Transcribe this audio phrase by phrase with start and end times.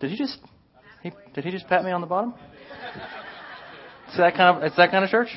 [0.00, 0.38] Did you just?
[1.02, 2.34] He, did he just pat me on the bottom?
[4.10, 4.62] Is that kind of?
[4.62, 5.28] It's that kind of church?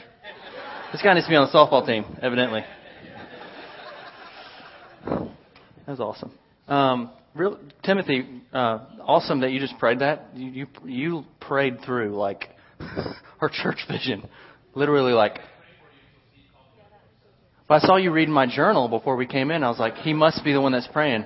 [0.91, 2.61] This guy needs to be on the softball team, evidently.
[5.05, 6.31] That was awesome.
[6.67, 10.29] Um, real, Timothy, uh, awesome that you just prayed that.
[10.35, 12.49] You, you you prayed through like
[13.41, 14.27] our church vision,
[14.75, 15.39] literally like.
[17.67, 19.63] But I saw you reading my journal before we came in.
[19.63, 21.25] I was like, he must be the one that's praying.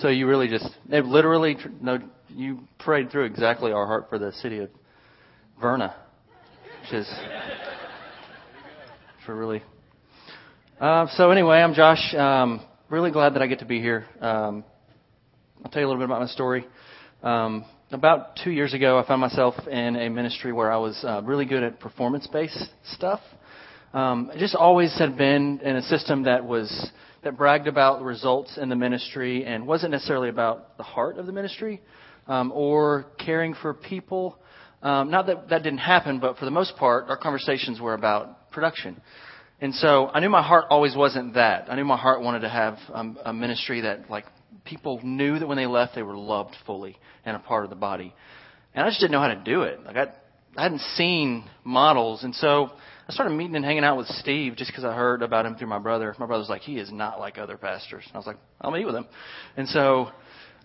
[0.00, 1.98] So you really just, it literally, no,
[2.28, 4.68] you prayed through exactly our heart for the city of
[5.58, 5.94] Verna,
[6.82, 7.10] which is,
[9.24, 9.62] for really.
[10.78, 12.14] Uh, so anyway, I'm Josh.
[12.14, 14.04] Um, really glad that I get to be here.
[14.20, 14.64] Um,
[15.64, 16.66] I'll tell you a little bit about my story.
[17.22, 21.22] Um, about two years ago, I found myself in a ministry where I was uh,
[21.24, 23.20] really good at performance-based stuff.
[23.94, 26.90] Um, I just always had been in a system that was
[27.26, 31.32] that bragged about results in the ministry and wasn't necessarily about the heart of the
[31.32, 31.82] ministry
[32.28, 34.38] um, or caring for people.
[34.80, 38.52] Um, not that that didn't happen, but for the most part, our conversations were about
[38.52, 39.00] production.
[39.60, 41.66] And so I knew my heart always wasn't that.
[41.68, 44.26] I knew my heart wanted to have um, a ministry that like
[44.64, 47.76] people knew that when they left they were loved fully and a part of the
[47.76, 48.14] body.
[48.72, 49.84] And I just didn't know how to do it.
[49.84, 50.12] Like I,
[50.56, 52.70] I hadn't seen models, and so
[53.08, 55.68] I started meeting and hanging out with Steve just because I heard about him through
[55.68, 56.14] my brother.
[56.18, 58.02] My brother's like, he is not like other pastors.
[58.04, 59.06] And I was like, I'll meet with him.
[59.56, 60.08] And so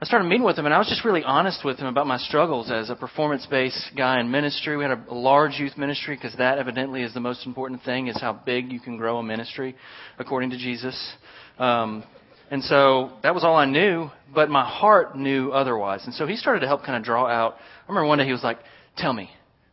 [0.02, 2.18] I started meeting with him, and I was just really honest with him about my
[2.18, 4.76] struggles as a performance-based guy in ministry.
[4.76, 8.20] We had a, large youth ministry because that evidently is the most important thing: is
[8.20, 9.76] how big you can grow a ministry,
[10.18, 11.14] according to Jesus.
[11.60, 12.04] Um,
[12.50, 16.02] and so that was all I knew, but my heart knew otherwise.
[16.06, 17.54] And so he started to help kind of draw out.
[17.54, 18.58] I remember one day he was like,
[18.98, 19.30] "Tell me,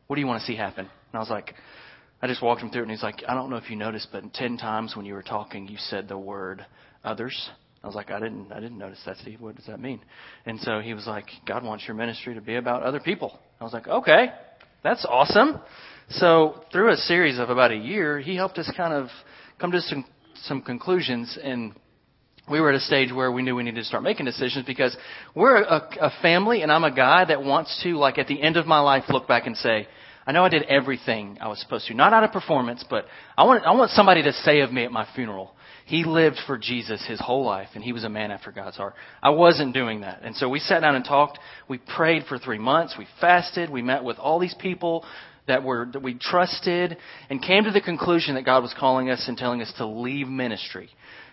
[0.09, 1.55] what do you want to see happen?" And I was like,
[2.21, 4.09] I just walked him through it, and he's like, I don't know if you noticed,
[4.11, 6.67] but ten times when you were talking, you said the word
[7.05, 7.51] others.
[7.83, 9.41] I was like, I didn't, I didn't notice that, Steve.
[9.41, 10.01] What does that mean?
[10.45, 13.39] And so he was like, God wants your ministry to be about other people.
[13.61, 14.33] I was like, okay,
[14.83, 15.61] that's awesome.
[16.09, 19.09] So through a series of about a year, he helped us kind of
[19.61, 20.05] come to some
[20.43, 21.75] some conclusions, and
[22.51, 24.97] we were at a stage where we knew we needed to start making decisions because
[25.35, 28.57] we're a, a family, and I'm a guy that wants to, like, at the end
[28.57, 29.89] of my life, look back and say,
[30.29, 31.95] I know I did everything I was supposed to.
[31.95, 34.93] Not out of performance, but I want, I want somebody to say of me at
[34.93, 35.53] my funeral,
[35.87, 38.93] he lived for Jesus his whole life and he was a man after God's heart.
[39.23, 40.21] I wasn't doing that.
[40.23, 41.39] And so we sat down and talked.
[41.67, 42.95] We prayed for three months.
[42.99, 43.71] We fasted.
[43.71, 45.03] We met with all these people
[45.47, 46.99] that were, that we trusted
[47.31, 50.29] and came to the conclusion that God was calling us and telling us to leave
[50.29, 50.91] ministry.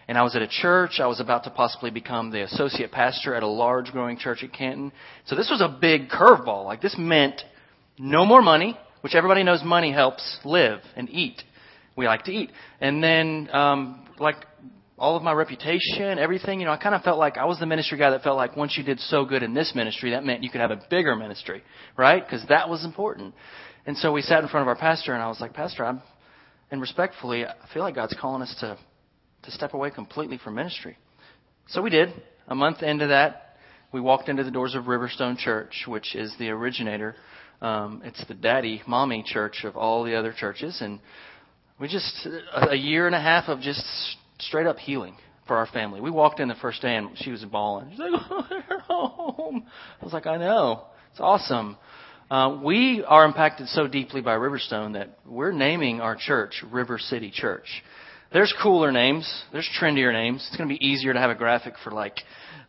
[0.07, 1.01] And I was at a church.
[1.01, 4.53] I was about to possibly become the associate pastor at a large growing church at
[4.53, 4.93] Canton.
[5.25, 6.63] So this was a big curveball.
[6.63, 7.41] Like this meant
[7.97, 11.39] no more money, which everybody knows money helps live and eat.
[11.95, 12.49] We like to eat.
[12.81, 14.37] And then, um, like,
[14.97, 17.67] all of my reputation, everything, you know, I kind of felt like I was the
[17.67, 20.41] ministry guy that felt like once you did so good in this ministry, that meant
[20.41, 21.61] you could have a bigger ministry,
[21.95, 22.25] right?
[22.25, 23.35] Because that was important.
[23.85, 26.01] And so we sat in front of our pastor, and I was like, Pastor, I'm,
[26.71, 28.75] and respectfully, I feel like God's calling us to,
[29.43, 30.97] to step away completely from ministry.
[31.67, 32.09] So we did.
[32.47, 33.57] A month into that,
[33.91, 37.15] we walked into the doors of Riverstone Church, which is the originator
[37.61, 40.99] um, it's the daddy, mommy church of all the other churches, and
[41.79, 43.83] we just a year and a half of just
[44.39, 45.15] straight up healing
[45.47, 46.01] for our family.
[46.01, 47.89] We walked in the first day and she was bawling.
[47.91, 49.65] She's like, "Oh, they're home."
[50.01, 51.77] I was like, "I know, it's awesome."
[52.29, 57.31] Uh, we are impacted so deeply by Riverstone that we're naming our church River City
[57.31, 57.83] Church.
[58.33, 59.43] There's cooler names.
[59.51, 60.45] There's trendier names.
[60.47, 62.17] It's going to be easier to have a graphic for like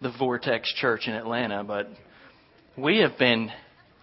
[0.03, 1.89] the Vortex Church in Atlanta, but
[2.77, 3.51] we have been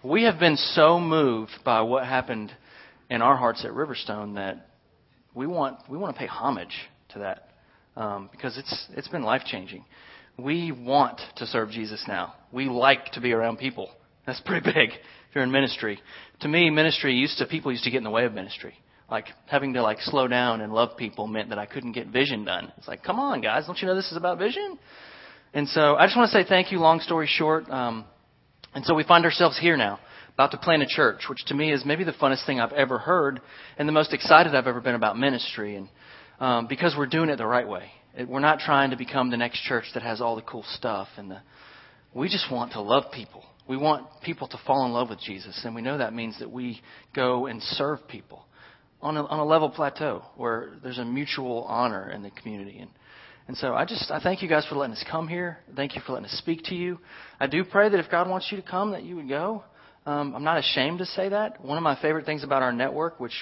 [0.04, 2.52] we have been so moved by what happened
[3.08, 4.68] in our hearts at Riverstone that
[5.34, 6.74] we want we want to pay homage
[7.10, 7.48] to that
[7.96, 9.84] um, because it's it's been life changing.
[10.38, 12.34] We want to serve Jesus now.
[12.52, 13.90] We like to be around people.
[14.26, 15.98] That's pretty big if you're in ministry.
[16.40, 18.74] To me, ministry used to people used to get in the way of ministry.
[19.10, 22.44] Like having to like slow down and love people meant that I couldn't get vision
[22.44, 22.72] done.
[22.76, 24.78] It's like, come on, guys, don't you know this is about vision?
[25.52, 26.78] And so I just want to say thank you.
[26.78, 28.06] Long story short, um,
[28.74, 30.00] and so we find ourselves here now,
[30.34, 32.98] about to plant a church, which to me is maybe the funnest thing I've ever
[32.98, 33.40] heard
[33.78, 35.76] and the most excited I've ever been about ministry.
[35.76, 35.88] And
[36.40, 39.36] um, because we're doing it the right way, it, we're not trying to become the
[39.36, 41.08] next church that has all the cool stuff.
[41.16, 41.40] And the,
[42.12, 43.44] we just want to love people.
[43.68, 46.50] We want people to fall in love with Jesus, and we know that means that
[46.50, 46.82] we
[47.14, 48.44] go and serve people
[49.00, 52.78] on a, on a level plateau where there's a mutual honor in the community.
[52.78, 52.90] And
[53.46, 55.58] and so I just I thank you guys for letting us come here.
[55.76, 56.98] Thank you for letting us speak to you.
[57.38, 59.64] I do pray that if God wants you to come, that you would go.
[60.06, 61.64] Um, I'm not ashamed to say that.
[61.64, 63.32] One of my favorite things about our network, which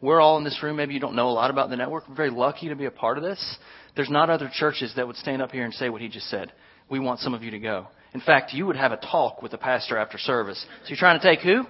[0.00, 2.08] we're all in this room, maybe you don't know a lot about the network.
[2.08, 3.58] We're very lucky to be a part of this.
[3.96, 6.52] There's not other churches that would stand up here and say what he just said.
[6.88, 7.88] We want some of you to go.
[8.14, 10.64] In fact, you would have a talk with the pastor after service.
[10.84, 11.64] So you're trying to take who?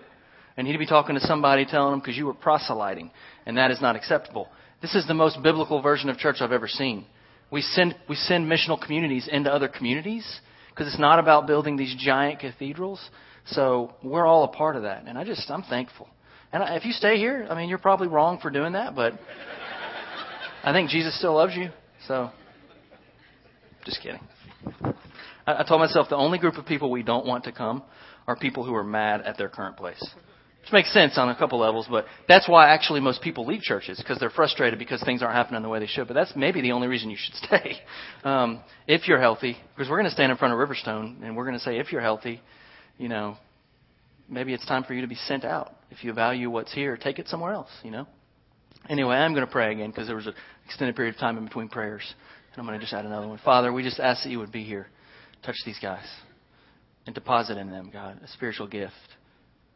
[0.56, 3.10] And he'd be talking to somebody telling them because you were proselyting.
[3.46, 4.48] And that is not acceptable.
[4.82, 7.06] This is the most biblical version of church I've ever seen.
[7.52, 10.26] We send, we send missional communities into other communities
[10.70, 12.98] because it's not about building these giant cathedrals.
[13.46, 15.04] So we're all a part of that.
[15.06, 16.08] And I just, I'm thankful.
[16.52, 19.14] And if you stay here, I mean, you're probably wrong for doing that, but
[20.64, 21.70] I think Jesus still loves you.
[22.08, 22.30] So,
[23.84, 24.20] just kidding.
[25.46, 27.82] I, I told myself the only group of people we don't want to come
[28.26, 30.02] are people who are mad at their current place.
[30.62, 33.98] Which makes sense on a couple levels, but that's why actually most people leave churches
[33.98, 36.06] because they're frustrated because things aren't happening the way they should.
[36.06, 37.80] But that's maybe the only reason you should stay.
[38.22, 41.44] Um, if you're healthy, because we're going to stand in front of Riverstone and we're
[41.44, 42.40] going to say, if you're healthy,
[42.96, 43.36] you know,
[44.28, 45.74] maybe it's time for you to be sent out.
[45.90, 48.06] If you value what's here, take it somewhere else, you know?
[48.88, 50.34] Anyway, I'm going to pray again because there was an
[50.66, 52.02] extended period of time in between prayers.
[52.52, 53.38] And I'm going to just add another one.
[53.44, 54.86] Father, we just ask that you would be here.
[55.44, 56.06] Touch these guys
[57.06, 58.94] and deposit in them, God, a spiritual gift.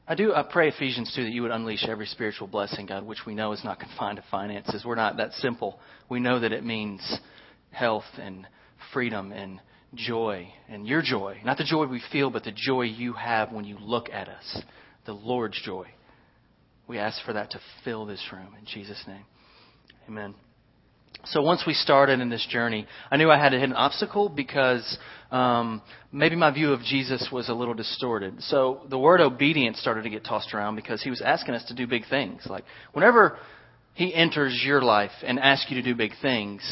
[0.08, 0.32] I do.
[0.32, 3.52] I pray Ephesians 2 that you would unleash every spiritual blessing, God, which we know
[3.52, 4.84] is not confined to finances.
[4.84, 5.80] We're not that simple.
[6.08, 7.18] We know that it means
[7.72, 8.46] health and
[8.92, 9.60] freedom and
[9.94, 11.40] joy and your joy.
[11.44, 14.62] Not the joy we feel, but the joy you have when you look at us.
[15.06, 15.86] The Lord's joy.
[16.86, 19.24] We ask for that to fill this room in Jesus' name.
[20.08, 20.34] Amen.
[21.30, 24.28] So once we started in this journey, I knew I had to hit an obstacle
[24.28, 24.98] because
[25.32, 25.82] um,
[26.12, 28.42] maybe my view of Jesus was a little distorted.
[28.42, 31.74] So the word obedience started to get tossed around because he was asking us to
[31.74, 32.46] do big things.
[32.48, 33.38] Like whenever
[33.94, 36.62] he enters your life and asks you to do big things,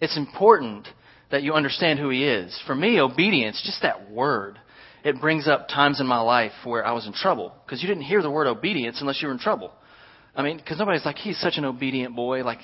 [0.00, 0.86] it's important
[1.32, 2.56] that you understand who he is.
[2.66, 4.58] For me, obedience, just that word,
[5.04, 8.04] it brings up times in my life where I was in trouble because you didn't
[8.04, 9.72] hear the word obedience unless you were in trouble.
[10.36, 12.44] I mean, because nobody's like, he's such an obedient boy.
[12.44, 12.60] Like,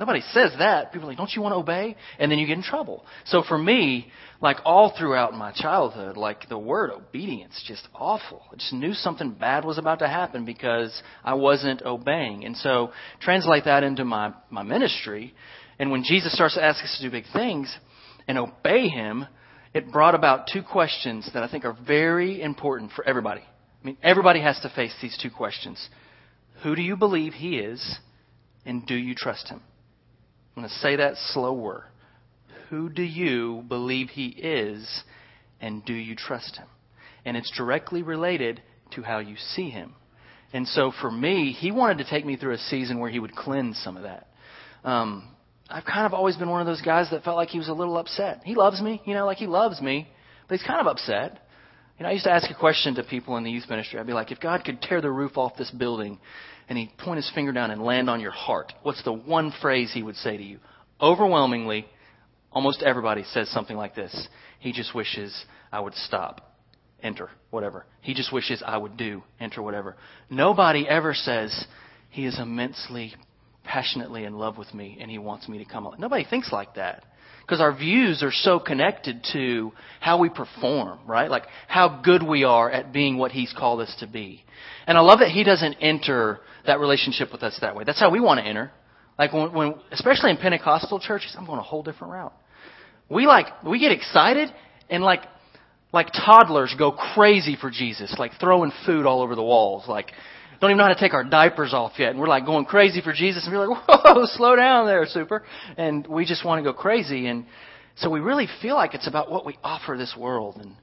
[0.00, 0.92] nobody says that.
[0.92, 1.94] People are like, don't you want to obey?
[2.18, 3.04] And then you get in trouble.
[3.26, 4.10] So for me,
[4.40, 8.42] like all throughout my childhood, like the word obedience, just awful.
[8.50, 12.44] I just knew something bad was about to happen because I wasn't obeying.
[12.44, 15.34] And so translate that into my, my ministry.
[15.78, 17.72] And when Jesus starts to ask us to do big things
[18.26, 19.26] and obey him,
[19.74, 23.42] it brought about two questions that I think are very important for everybody.
[23.42, 25.88] I mean, everybody has to face these two questions.
[26.62, 27.98] Who do you believe he is,
[28.66, 29.62] and do you trust him?
[30.60, 31.86] I'm going to say that slower.
[32.68, 35.02] Who do you believe he is,
[35.58, 36.66] and do you trust him?
[37.24, 38.60] And it's directly related
[38.90, 39.94] to how you see him.
[40.52, 43.34] And so for me, he wanted to take me through a season where he would
[43.34, 44.26] cleanse some of that.
[44.84, 45.34] Um,
[45.70, 47.72] I've kind of always been one of those guys that felt like he was a
[47.72, 48.42] little upset.
[48.44, 50.08] He loves me, you know, like he loves me,
[50.46, 51.38] but he's kind of upset.
[51.98, 53.98] You know, I used to ask a question to people in the youth ministry.
[53.98, 56.18] I'd be like, if God could tear the roof off this building
[56.70, 59.90] and he'd point his finger down and land on your heart, what's the one phrase
[59.92, 60.60] he would say to you?
[61.00, 61.84] Overwhelmingly,
[62.52, 64.28] almost everybody says something like this.
[64.60, 66.54] He just wishes I would stop,
[67.02, 67.86] enter, whatever.
[68.02, 69.96] He just wishes I would do, enter, whatever.
[70.30, 71.66] Nobody ever says
[72.08, 73.14] he is immensely
[73.64, 75.92] passionately in love with me and he wants me to come.
[75.98, 77.04] Nobody thinks like that.
[77.50, 81.28] Because our views are so connected to how we perform, right?
[81.28, 84.44] Like how good we are at being what he's called us to be.
[84.86, 87.82] And I love that he doesn't enter that relationship with us that way.
[87.82, 88.70] That's how we want to enter.
[89.18, 92.32] Like when, when especially in Pentecostal churches, I'm going a whole different route.
[93.08, 94.48] We like, we get excited
[94.88, 95.22] and like,
[95.92, 100.12] like toddlers go crazy for Jesus, like throwing food all over the walls, like
[100.60, 102.10] don't even know how to take our diapers off yet.
[102.10, 103.46] And we're like going crazy for Jesus.
[103.46, 105.42] And we're like, whoa, slow down there, super.
[105.78, 107.26] And we just want to go crazy.
[107.26, 107.46] And
[107.96, 110.56] so we really feel like it's about what we offer this world.
[110.56, 110.74] And,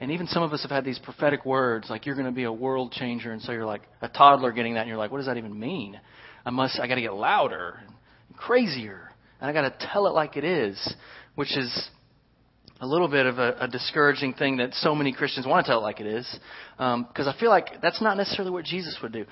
[0.00, 2.44] and even some of us have had these prophetic words, like you're going to be
[2.44, 3.30] a world changer.
[3.30, 4.80] And so you're like a toddler getting that.
[4.80, 6.00] And you're like, what does that even mean?
[6.46, 7.80] I must, I got to get louder
[8.28, 9.10] and crazier.
[9.40, 10.94] And I got to tell it like it is,
[11.34, 11.90] which is
[12.80, 15.78] a little bit of a, a, discouraging thing that so many Christians want to tell
[15.78, 16.26] it like it is,
[16.76, 19.24] because um, I feel like that's not necessarily what Jesus would do.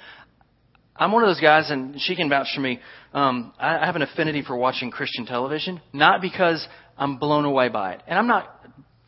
[0.96, 2.78] I'm one of those guys, and she can vouch for me.
[3.12, 7.68] Um, I, I have an affinity for watching Christian television, not because I'm blown away
[7.68, 8.50] by it, and I'm not.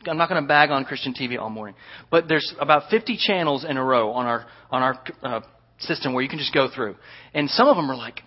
[0.05, 1.75] I'm not going to bag on Christian TV all morning,
[2.09, 5.41] but there's about 50 channels in a row on our on our uh,
[5.79, 6.95] system where you can just go through,
[7.33, 8.21] and some of them are like,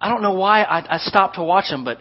[0.00, 1.98] I don't know why I, I stopped to watch them, but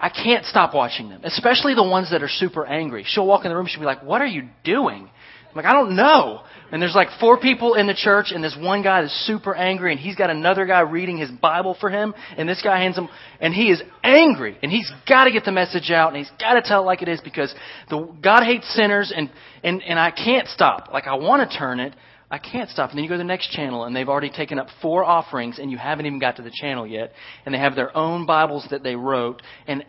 [0.00, 3.04] I can't stop watching them, especially the ones that are super angry.
[3.06, 5.08] She'll walk in the room, she'll be like, What are you doing?
[5.54, 6.42] I'm like, I don't know.
[6.72, 9.92] And there's like four people in the church, and this one guy is super angry,
[9.92, 13.08] and he's got another guy reading his Bible for him, and this guy hands him,
[13.40, 16.54] and he is angry, and he's got to get the message out, and he's got
[16.54, 17.54] to tell it like it is because
[17.88, 19.30] the God hates sinners, and
[19.62, 20.88] and and I can't stop.
[20.92, 21.94] Like I want to turn it,
[22.30, 22.90] I can't stop.
[22.90, 25.58] And then you go to the next channel, and they've already taken up four offerings,
[25.58, 27.12] and you haven't even got to the channel yet.
[27.44, 29.84] And they have their own Bibles that they wrote, and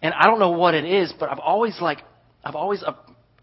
[0.00, 1.98] and I don't know what it is, but I've always like
[2.44, 2.94] I've always uh,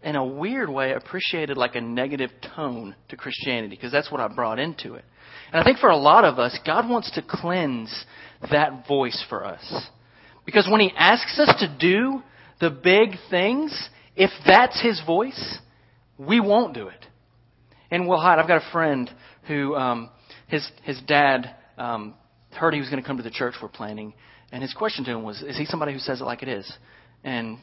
[0.02, 4.28] in a weird way, appreciated like a negative tone to Christianity because that's what I
[4.28, 5.04] brought into it.
[5.52, 8.04] And I think for a lot of us, God wants to cleanse
[8.50, 9.88] that voice for us.
[10.46, 12.22] Because when He asks us to do
[12.60, 15.58] the big things, if that's His voice,
[16.18, 17.06] we won't do it.
[17.90, 18.38] And we'll hide.
[18.38, 19.10] I've got a friend
[19.48, 20.10] who, um,
[20.46, 22.14] his, his dad, um,
[22.52, 24.14] heard he was going to come to the church we're planning,
[24.52, 26.70] and his question to him was, "Is he somebody who says it like it is?"
[27.24, 27.58] And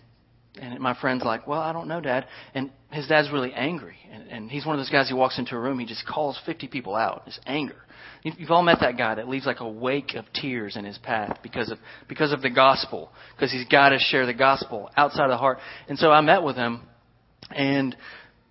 [0.59, 4.27] and my friend's like, "Well, I don't know, Dad." And his dad's really angry, and,
[4.29, 6.67] and he's one of those guys who walks into a room, he just calls 50
[6.67, 7.23] people out.
[7.25, 7.75] His anger.
[8.23, 11.39] You've all met that guy that leaves like a wake of tears in his path
[11.43, 15.29] because of because of the gospel, because he's got to share the gospel outside of
[15.29, 15.59] the heart.
[15.87, 16.81] And so I met with him,
[17.51, 17.95] and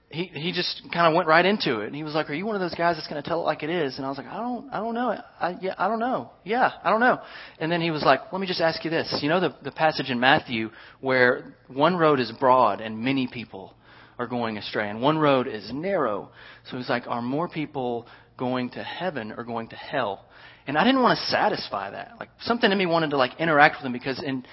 [0.09, 1.87] he he just kind of went right into it.
[1.87, 3.45] And he was like, "Are you one of those guys that's going to tell it
[3.45, 5.19] like it is?" And I was like, "I don't I don't know.
[5.41, 6.31] I yeah, I don't know.
[6.45, 7.21] Yeah, I don't know."
[7.59, 9.19] And then he was like, "Let me just ask you this.
[9.21, 10.71] You know the the passage in Matthew
[11.01, 13.75] where one road is broad and many people
[14.19, 16.31] are going astray and one road is narrow."
[16.71, 18.07] So he's like, "Are more people
[18.39, 20.25] going to heaven or going to hell?"
[20.69, 22.13] And I didn't want to satisfy that.
[22.21, 24.45] Like something in me wanted to like interact with him because in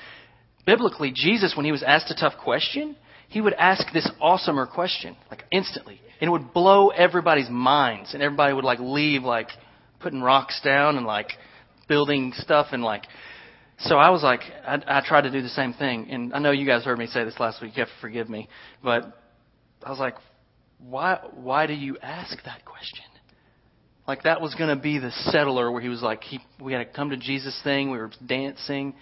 [0.65, 2.95] biblically Jesus when he was asked a tough question,
[3.29, 5.99] he would ask this awesomer question, like instantly.
[6.21, 8.13] And it would blow everybody's minds.
[8.13, 9.49] And everybody would like leave like
[9.99, 11.31] putting rocks down and like
[11.87, 13.03] building stuff and like
[13.79, 16.51] so I was like, I, I tried to do the same thing, and I know
[16.51, 17.75] you guys heard me say this last week.
[17.75, 18.47] You have to forgive me,
[18.83, 19.03] but
[19.83, 20.15] I was like,
[20.79, 21.19] why?
[21.33, 23.05] Why do you ask that question?
[24.07, 26.79] Like that was going to be the settler where he was like, he, we had
[26.79, 27.89] to come to Jesus thing.
[27.89, 28.95] We were dancing.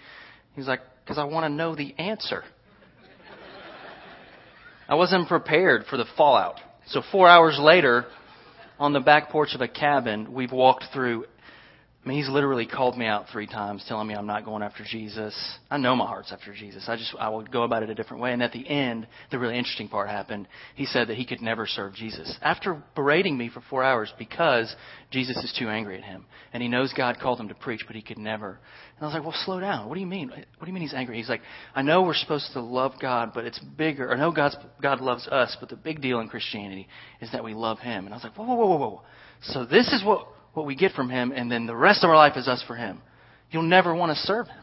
[0.54, 2.44] He's like, because I want to know the answer.
[4.92, 6.60] I wasn't prepared for the fallout.
[6.88, 8.04] So four hours later,
[8.78, 11.24] on the back porch of a cabin, we've walked through
[12.04, 14.82] I mean, he's literally called me out three times, telling me I'm not going after
[14.82, 15.36] Jesus.
[15.70, 16.86] I know my heart's after Jesus.
[16.88, 18.32] I just I would go about it a different way.
[18.32, 20.48] And at the end, the really interesting part happened.
[20.74, 24.74] He said that he could never serve Jesus after berating me for four hours because
[25.12, 27.94] Jesus is too angry at him, and he knows God called him to preach, but
[27.94, 28.48] he could never.
[28.48, 29.88] And I was like, well, slow down.
[29.88, 30.30] What do you mean?
[30.30, 31.18] What do you mean he's angry?
[31.18, 31.42] He's like,
[31.72, 34.10] I know we're supposed to love God, but it's bigger.
[34.10, 36.88] I know God's God loves us, but the big deal in Christianity
[37.20, 38.06] is that we love Him.
[38.06, 39.02] And I was like, whoa, whoa, whoa, whoa, whoa.
[39.42, 42.16] So this is what what we get from Him, and then the rest of our
[42.16, 43.00] life is us for Him.
[43.50, 44.62] You'll never want to serve Him.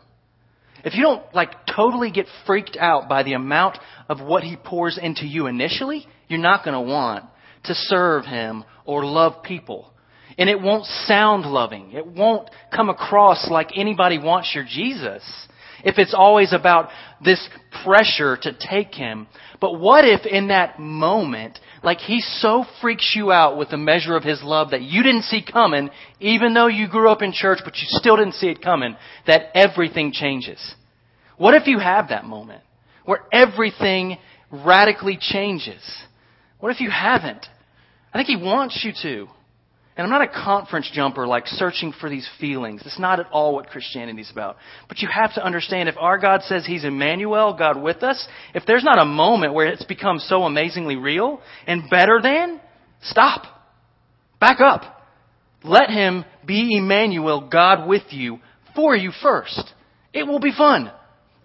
[0.84, 3.78] If you don't like totally get freaked out by the amount
[4.08, 7.26] of what He pours into you initially, you're not going to want
[7.66, 9.92] to serve Him or love people.
[10.38, 11.92] And it won't sound loving.
[11.92, 15.24] It won't come across like anybody wants your Jesus
[15.84, 16.90] if it's always about
[17.24, 17.48] this
[17.84, 19.28] pressure to take him.
[19.60, 24.16] But what if in that moment, like he so freaks you out with the measure
[24.16, 27.60] of his love that you didn't see coming, even though you grew up in church,
[27.64, 28.96] but you still didn't see it coming,
[29.28, 30.76] that everything changes?
[31.38, 32.62] What if you have that moment
[33.06, 34.18] where everything
[34.52, 35.82] radically changes?
[36.60, 37.46] What if you haven't?
[38.14, 39.32] I think he wants you to.
[39.98, 42.82] And I'm not a conference jumper like searching for these feelings.
[42.86, 44.56] It's not at all what Christianity is about.
[44.88, 48.64] But you have to understand if our God says He's Emmanuel, God with us, if
[48.66, 52.62] there's not a moment where it's become so amazingly real and better than,
[53.02, 53.44] stop.
[54.40, 54.84] Back up.
[55.64, 58.40] Let Him be Emmanuel, God with you,
[58.76, 59.74] for you first.
[60.14, 60.92] It will be fun.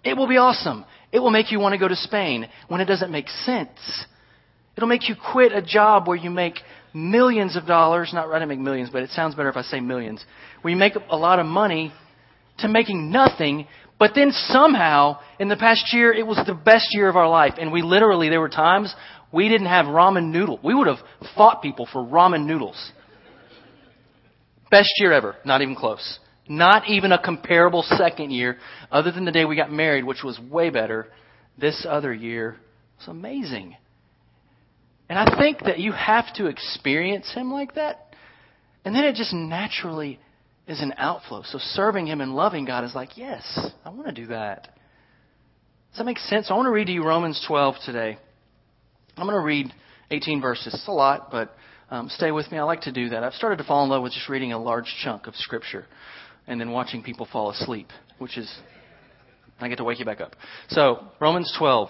[0.03, 0.85] It will be awesome.
[1.11, 4.05] It will make you want to go to Spain when it doesn't make sense.
[4.77, 6.55] It'll make you quit a job where you make
[6.95, 9.79] millions of dollars, not I didn't make millions, but it sounds better if I say
[9.81, 10.23] millions,
[10.63, 11.93] We make a lot of money
[12.59, 13.67] to making nothing,
[13.99, 17.55] but then somehow in the past year it was the best year of our life.
[17.59, 18.93] And we literally, there were times
[19.31, 20.59] we didn't have ramen noodle.
[20.63, 20.99] We would have
[21.35, 22.91] fought people for ramen noodles.
[24.71, 25.35] Best year ever.
[25.45, 26.19] Not even close.
[26.47, 28.57] Not even a comparable second year,
[28.91, 31.07] other than the day we got married, which was way better.
[31.57, 32.57] This other year
[32.99, 33.75] was amazing.
[35.09, 38.07] And I think that you have to experience Him like that.
[38.83, 40.19] And then it just naturally
[40.67, 41.43] is an outflow.
[41.43, 44.63] So serving Him and loving God is like, yes, I want to do that.
[45.91, 46.47] Does that make sense?
[46.49, 48.17] I want to read to you Romans 12 today.
[49.17, 49.71] I'm going to read
[50.11, 50.73] 18 verses.
[50.73, 51.55] It's a lot, but
[51.89, 52.57] um, stay with me.
[52.57, 53.23] I like to do that.
[53.23, 55.85] I've started to fall in love with just reading a large chunk of Scripture
[56.47, 58.53] and then watching people fall asleep, which is,
[59.59, 60.35] I get to wake you back up.
[60.69, 61.89] So, Romans 12.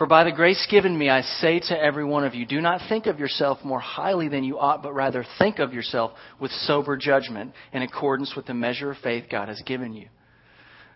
[0.00, 2.80] For by the grace given me, I say to every one of you, do not
[2.88, 6.96] think of yourself more highly than you ought, but rather think of yourself with sober
[6.96, 10.08] judgment in accordance with the measure of faith God has given you.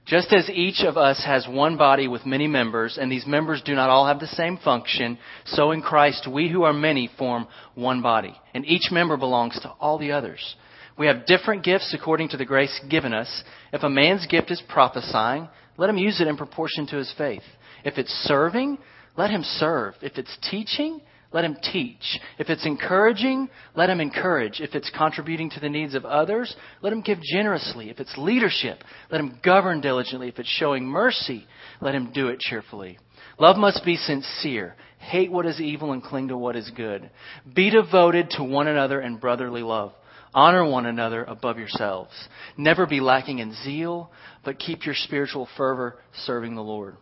[0.06, 3.74] Just as each of us has one body with many members, and these members do
[3.74, 8.00] not all have the same function, so in Christ we who are many form one
[8.00, 10.56] body, and each member belongs to all the others.
[10.96, 13.44] We have different gifts according to the grace given us.
[13.70, 17.42] If a man's gift is prophesying, let him use it in proportion to his faith.
[17.84, 18.78] If it's serving,
[19.16, 19.94] let him serve.
[20.02, 21.00] If it's teaching,
[21.34, 22.20] let him teach.
[22.38, 24.60] If it's encouraging, let him encourage.
[24.60, 27.90] If it's contributing to the needs of others, let him give generously.
[27.90, 28.78] If it's leadership,
[29.10, 30.28] let him govern diligently.
[30.28, 31.44] If it's showing mercy,
[31.80, 32.98] let him do it cheerfully.
[33.38, 34.76] Love must be sincere.
[34.98, 37.10] Hate what is evil and cling to what is good.
[37.52, 39.92] Be devoted to one another in brotherly love.
[40.32, 42.12] Honor one another above yourselves.
[42.56, 44.12] Never be lacking in zeal,
[44.44, 46.96] but keep your spiritual fervor serving the Lord.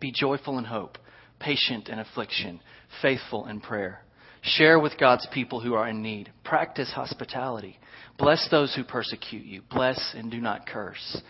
[0.00, 0.98] Be joyful in hope
[1.40, 2.60] patient in affliction,
[3.02, 4.00] faithful in prayer.
[4.42, 6.32] Share with God's people who are in need.
[6.44, 7.78] Practice hospitality.
[8.18, 9.62] Bless those who persecute you.
[9.70, 11.20] Bless and do not curse.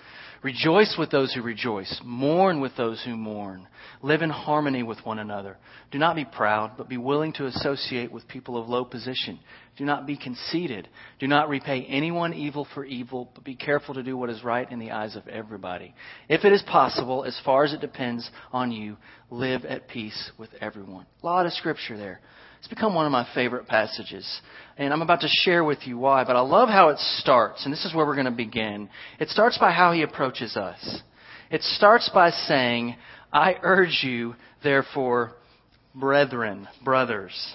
[0.43, 2.01] Rejoice with those who rejoice.
[2.03, 3.69] Mourn with those who mourn.
[4.01, 5.59] Live in harmony with one another.
[5.91, 9.39] Do not be proud, but be willing to associate with people of low position.
[9.77, 10.89] Do not be conceited.
[11.19, 14.71] Do not repay anyone evil for evil, but be careful to do what is right
[14.71, 15.95] in the eyes of everybody.
[16.29, 18.97] If it is possible, as far as it depends on you,
[19.31, 21.05] live at peace with everyone.
[21.23, 22.21] A lot of scripture there.
[22.61, 24.41] It's become one of my favorite passages.
[24.77, 27.65] And I'm about to share with you why, but I love how it starts.
[27.65, 28.89] And this is where we're going to begin.
[29.19, 31.01] It starts by how he approaches us.
[31.51, 32.97] It starts by saying,
[33.33, 35.33] I urge you, therefore,
[35.95, 37.55] brethren, brothers,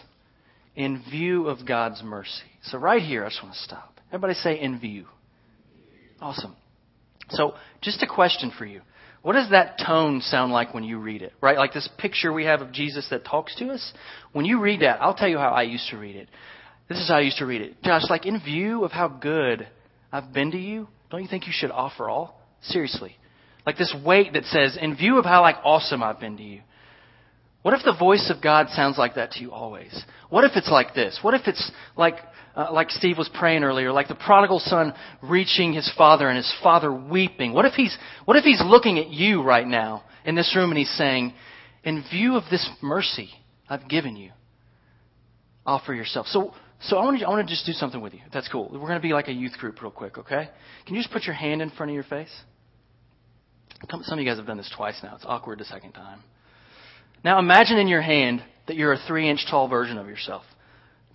[0.75, 2.43] in view of God's mercy.
[2.63, 3.99] So right here, I just want to stop.
[4.09, 5.05] Everybody say in view.
[6.19, 6.55] Awesome.
[7.29, 8.81] So just a question for you.
[9.25, 11.33] What does that tone sound like when you read it?
[11.41, 11.57] Right?
[11.57, 13.93] Like this picture we have of Jesus that talks to us.
[14.33, 16.29] When you read that, I'll tell you how I used to read it.
[16.89, 17.81] This is how I used to read it.
[17.81, 19.67] Josh, like in view of how good
[20.11, 22.39] I've been to you, don't you think you should offer all?
[22.61, 23.17] Seriously.
[23.65, 26.61] Like this weight that says, in view of how like awesome I've been to you.
[27.65, 30.05] What if the voice of God sounds like that to you always?
[30.29, 31.17] What if it's like this?
[31.23, 32.13] What if it's like
[32.55, 36.53] uh, like Steve was praying earlier, like the prodigal son reaching his father and his
[36.61, 37.53] father weeping.
[37.53, 40.77] What if he's, what if he's looking at you right now in this room and
[40.77, 41.33] he's saying,
[41.83, 43.31] in view of this mercy
[43.67, 44.29] I've given you,
[45.65, 46.27] offer yourself.
[46.27, 48.21] So, so I want to, I want to just do something with you.
[48.31, 48.69] That's cool.
[48.71, 50.49] We're going to be like a youth group real quick, okay?
[50.85, 52.29] Can you just put your hand in front of your face?
[53.89, 55.15] Some of you guys have done this twice now.
[55.15, 56.19] It's awkward the second time.
[57.25, 60.43] Now imagine in your hand that you're a three inch tall version of yourself.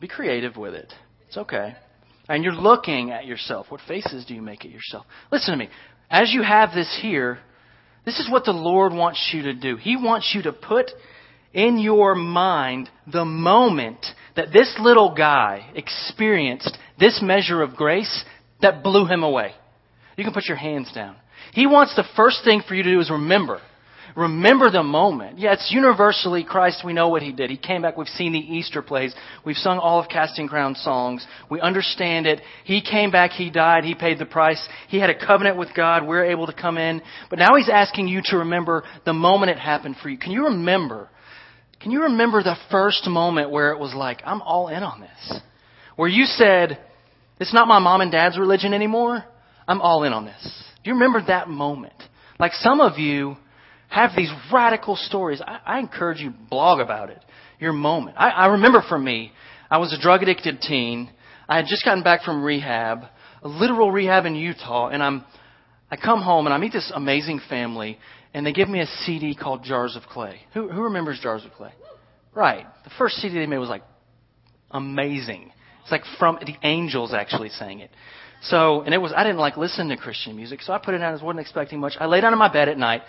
[0.00, 0.92] Be creative with it.
[1.28, 1.76] It's okay.
[2.28, 3.66] And you're looking at yourself.
[3.68, 5.06] What faces do you make at yourself?
[5.30, 5.70] Listen to me.
[6.10, 7.38] As you have this here,
[8.04, 9.76] this is what the Lord wants you to do.
[9.76, 10.90] He wants you to put
[11.52, 18.24] in your mind the moment that this little guy experienced this measure of grace
[18.62, 19.52] that blew him away.
[20.16, 21.14] You can put your hands down.
[21.52, 23.60] He wants the first thing for you to do is remember
[24.16, 25.38] remember the moment.
[25.38, 26.82] Yeah, it's universally Christ.
[26.84, 27.50] We know what He did.
[27.50, 27.96] He came back.
[27.96, 29.14] We've seen the Easter plays.
[29.44, 31.26] We've sung all of Casting Crown songs.
[31.50, 32.40] We understand it.
[32.64, 33.32] He came back.
[33.32, 33.84] He died.
[33.84, 34.62] He paid the price.
[34.88, 36.06] He had a covenant with God.
[36.06, 37.02] We're able to come in.
[37.28, 40.18] But now He's asking you to remember the moment it happened for you.
[40.18, 41.08] Can you remember?
[41.80, 45.40] Can you remember the first moment where it was like, I'm all in on this?
[45.96, 46.78] Where you said,
[47.38, 49.24] it's not my mom and dad's religion anymore.
[49.66, 50.64] I'm all in on this.
[50.82, 51.94] Do you remember that moment?
[52.38, 53.36] Like some of you,
[53.90, 55.42] have these radical stories.
[55.46, 57.22] I, I encourage you to blog about it.
[57.58, 58.16] Your moment.
[58.18, 59.32] I, I remember for me,
[59.70, 61.10] I was a drug addicted teen.
[61.48, 63.02] I had just gotten back from rehab,
[63.42, 65.24] a literal rehab in Utah, and I'm
[65.90, 67.98] I come home and I meet this amazing family,
[68.32, 70.40] and they give me a CD called Jars of Clay.
[70.54, 71.72] Who, who remembers Jars of Clay?
[72.32, 72.64] Right.
[72.84, 73.82] The first CD they made was like
[74.70, 75.50] amazing.
[75.82, 77.90] It's like from the angels actually sang it.
[78.42, 81.02] So, and it was I didn't like listen to Christian music, so I put it
[81.02, 81.18] on.
[81.18, 81.94] I wasn't expecting much.
[81.98, 83.02] I lay down in my bed at night,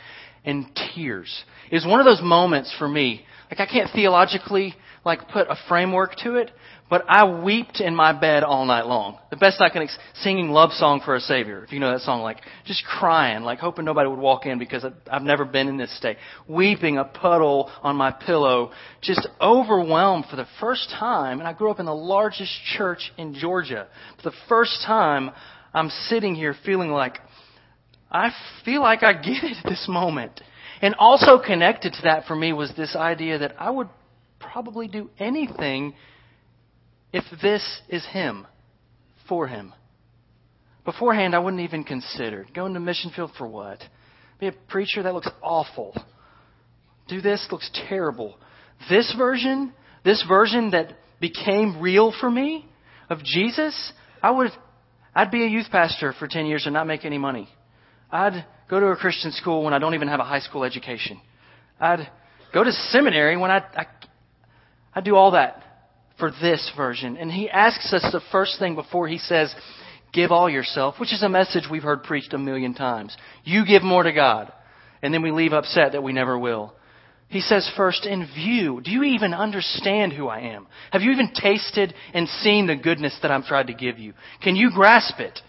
[0.45, 1.43] and tears.
[1.69, 3.25] It was one of those moments for me.
[3.49, 6.51] Like I can't theologically like put a framework to it,
[6.89, 9.17] but I wept in my bed all night long.
[9.29, 11.63] The best I can, ex- singing love song for a savior.
[11.63, 14.85] If you know that song, like just crying, like hoping nobody would walk in because
[15.09, 16.17] I've never been in this state.
[16.47, 21.39] Weeping a puddle on my pillow, just overwhelmed for the first time.
[21.39, 23.87] And I grew up in the largest church in Georgia.
[24.17, 25.31] For the first time,
[25.73, 27.17] I'm sitting here feeling like
[28.11, 28.31] I
[28.65, 30.41] feel like I get it at this moment.
[30.81, 33.87] And also connected to that for me was this idea that I would
[34.39, 35.93] probably do anything
[37.13, 38.47] if this is Him,
[39.29, 39.73] for Him.
[40.83, 43.79] Beforehand, I wouldn't even consider going to mission field for what?
[44.39, 45.95] Be a preacher that looks awful.
[47.07, 48.37] do this looks terrible.
[48.89, 52.65] This version, this version that became real for me
[53.09, 53.93] of Jesus,
[54.23, 54.51] I would,
[55.13, 57.47] I'd be a youth pastor for 10 years and not make any money.
[58.11, 61.19] I'd go to a Christian school when I don't even have a high school education.
[61.79, 62.09] I'd
[62.53, 63.85] go to seminary when I, I,
[64.93, 65.63] I do all that
[66.19, 67.17] for this version.
[67.17, 69.53] And he asks us the first thing before he says,
[70.13, 73.15] give all yourself, which is a message we've heard preached a million times.
[73.43, 74.51] You give more to God.
[75.01, 76.73] And then we leave upset that we never will.
[77.29, 80.67] He says first, in view, do you even understand who I am?
[80.91, 84.13] Have you even tasted and seen the goodness that I'm trying to give you?
[84.43, 85.39] Can you grasp it?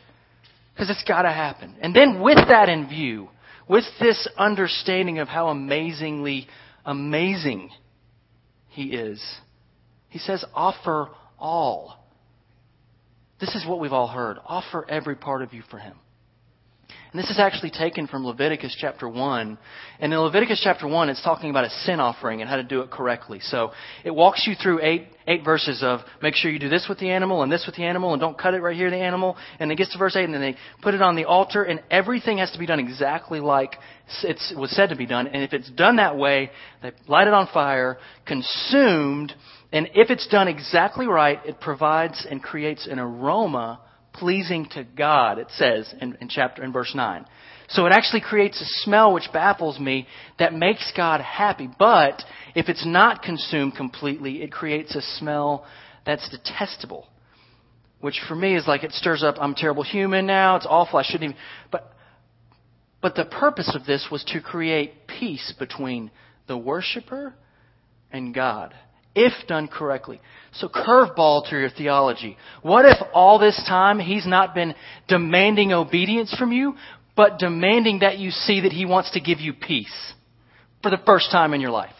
[0.75, 1.75] Because it's got to happen.
[1.81, 3.29] And then with that in view,
[3.69, 6.49] with this understanding of how amazingly
[6.85, 7.71] amazing
[8.69, 9.23] He is,
[10.09, 11.09] He says, offer
[11.39, 11.99] all.
[13.41, 14.39] This is what we've all heard.
[14.47, 15.97] Offer every part of you for Him.
[17.12, 19.59] And this is actually taken from Leviticus chapter 1.
[20.01, 22.81] And in Leviticus chapter 1, it's talking about a sin offering and how to do
[22.81, 23.38] it correctly.
[23.40, 23.72] So
[24.03, 27.11] it walks you through eight, eight verses of make sure you do this with the
[27.11, 29.37] animal and this with the animal and don't cut it right here, the animal.
[29.61, 31.83] And it gets to verse 8 and then they put it on the altar and
[31.90, 33.77] everything has to be done exactly like
[34.22, 35.27] it was said to be done.
[35.27, 36.51] And if it's done that way,
[36.83, 39.35] they light it on fire, consumed,
[39.70, 43.81] and if it's done exactly right, it provides and creates an aroma
[44.12, 47.25] pleasing to God, it says in, in chapter in verse 9.
[47.68, 50.07] So it actually creates a smell which baffles me
[50.38, 51.68] that makes God happy.
[51.79, 52.22] But
[52.55, 55.64] if it's not consumed completely, it creates a smell
[56.05, 57.09] that's detestable.
[58.01, 60.98] Which for me is like it stirs up, I'm a terrible human now, it's awful,
[60.98, 61.37] I shouldn't even.
[61.70, 61.92] But,
[63.01, 66.11] but the purpose of this was to create peace between
[66.48, 67.33] the worshiper
[68.11, 68.75] and God
[69.14, 70.20] if done correctly.
[70.53, 72.37] So curveball to your theology.
[72.62, 74.75] What if all this time he's not been
[75.09, 76.75] demanding obedience from you,
[77.16, 80.14] but demanding that you see that he wants to give you peace
[80.83, 81.94] for the first time in your life?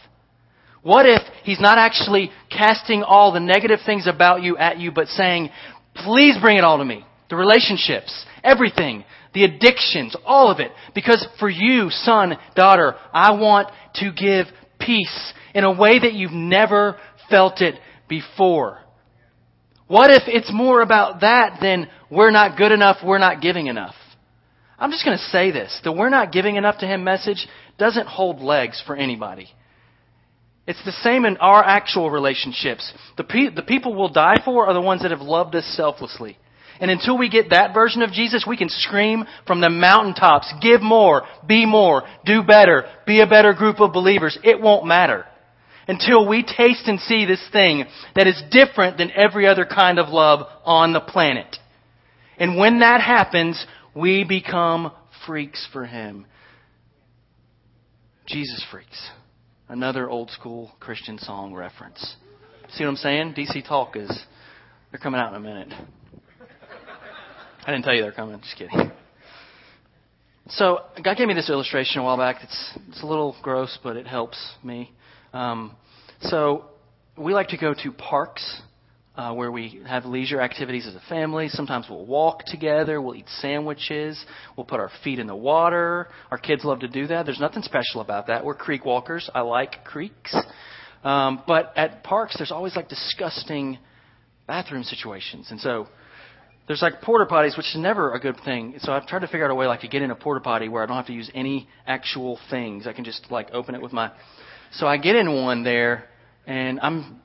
[0.81, 5.07] What if he's not actually casting all the negative things about you at you, but
[5.07, 5.49] saying,
[5.95, 7.05] please bring it all to me.
[7.29, 10.71] The relationships, everything, the addictions, all of it.
[10.93, 14.47] Because for you, son, daughter, I want to give
[14.79, 16.97] peace in a way that you've never
[17.29, 17.75] felt it
[18.07, 18.79] before.
[19.87, 23.95] What if it's more about that than we're not good enough, we're not giving enough?
[24.79, 25.79] I'm just going to say this.
[25.83, 29.49] The we're not giving enough to him message doesn't hold legs for anybody.
[30.65, 32.91] It's the same in our actual relationships.
[33.17, 36.37] The, pe- the people we'll die for are the ones that have loved us selflessly.
[36.79, 40.81] And until we get that version of Jesus, we can scream from the mountaintops, give
[40.81, 44.37] more, be more, do better, be a better group of believers.
[44.43, 45.25] It won't matter
[45.87, 50.09] until we taste and see this thing that is different than every other kind of
[50.09, 51.57] love on the planet.
[52.37, 53.63] And when that happens,
[53.95, 54.91] we become
[55.25, 56.25] freaks for Him.
[58.27, 59.09] Jesus freaks.
[59.69, 62.15] Another old school Christian song reference.
[62.73, 63.33] See what I'm saying?
[63.37, 64.25] DC Talk is,
[64.91, 65.73] they're coming out in a minute.
[67.65, 68.91] I didn't tell you they're coming, just kidding.
[70.49, 72.43] So, God gave me this illustration a while back.
[72.43, 74.91] It's, it's a little gross, but it helps me.
[75.33, 75.75] Um,
[76.21, 76.65] so
[77.17, 78.61] we like to go to parks
[79.15, 81.49] uh, where we have leisure activities as a family.
[81.49, 83.01] Sometimes we'll walk together.
[83.01, 84.23] We'll eat sandwiches.
[84.55, 86.07] We'll put our feet in the water.
[86.31, 87.25] Our kids love to do that.
[87.25, 88.45] There's nothing special about that.
[88.45, 89.29] We're creek walkers.
[89.33, 90.35] I like creeks.
[91.03, 93.77] Um, but at parks, there's always like disgusting
[94.47, 95.47] bathroom situations.
[95.51, 95.87] And so
[96.67, 98.75] there's like porta potties, which is never a good thing.
[98.79, 100.69] So I've tried to figure out a way like to get in a porta potty
[100.69, 102.87] where I don't have to use any actual things.
[102.87, 104.11] I can just like open it with my
[104.73, 106.05] so I get in one there,
[106.47, 107.21] and I'm,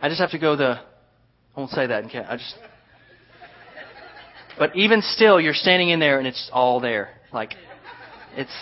[0.00, 0.80] I just have to go the,
[1.54, 2.04] I won't say that.
[2.06, 2.54] Okay, I just,
[4.58, 7.10] but even still, you're standing in there, and it's all there.
[7.32, 7.52] Like,
[8.34, 8.52] it's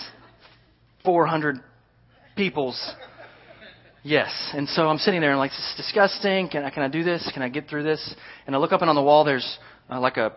[1.05, 1.61] 400
[2.37, 2.79] people's.
[4.03, 6.49] Yes, and so I'm sitting there and like, this is disgusting.
[6.49, 7.29] Can I can I do this?
[7.35, 8.15] Can I get through this?
[8.47, 9.59] And I look up and on the wall there's
[9.91, 10.33] uh, like a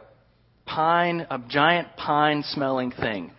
[0.66, 3.32] pine, a giant pine smelling thing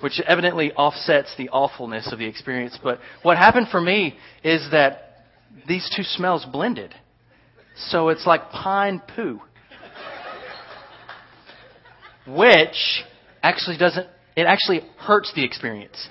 [0.00, 2.78] which evidently offsets the awfulness of the experience.
[2.82, 5.24] But what happened for me is that
[5.66, 6.94] these two smells blended.
[7.76, 9.40] So it's like pine poo.
[12.26, 13.04] Which
[13.42, 16.08] actually doesn't, it actually hurts the experience.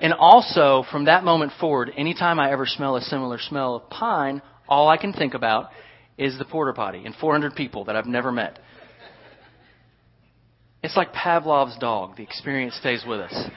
[0.00, 4.40] And also, from that moment forward, anytime I ever smell a similar smell of pine,
[4.68, 5.70] all I can think about
[6.16, 8.58] is the porta potty and 400 people that I've never met.
[10.82, 12.16] It's like Pavlov's dog.
[12.16, 13.50] The experience stays with us.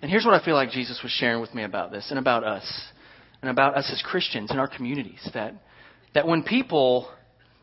[0.00, 2.44] And here's what I feel like Jesus was sharing with me about this and about
[2.44, 2.88] us
[3.40, 5.54] and about us as Christians in our communities that
[6.14, 7.08] that when people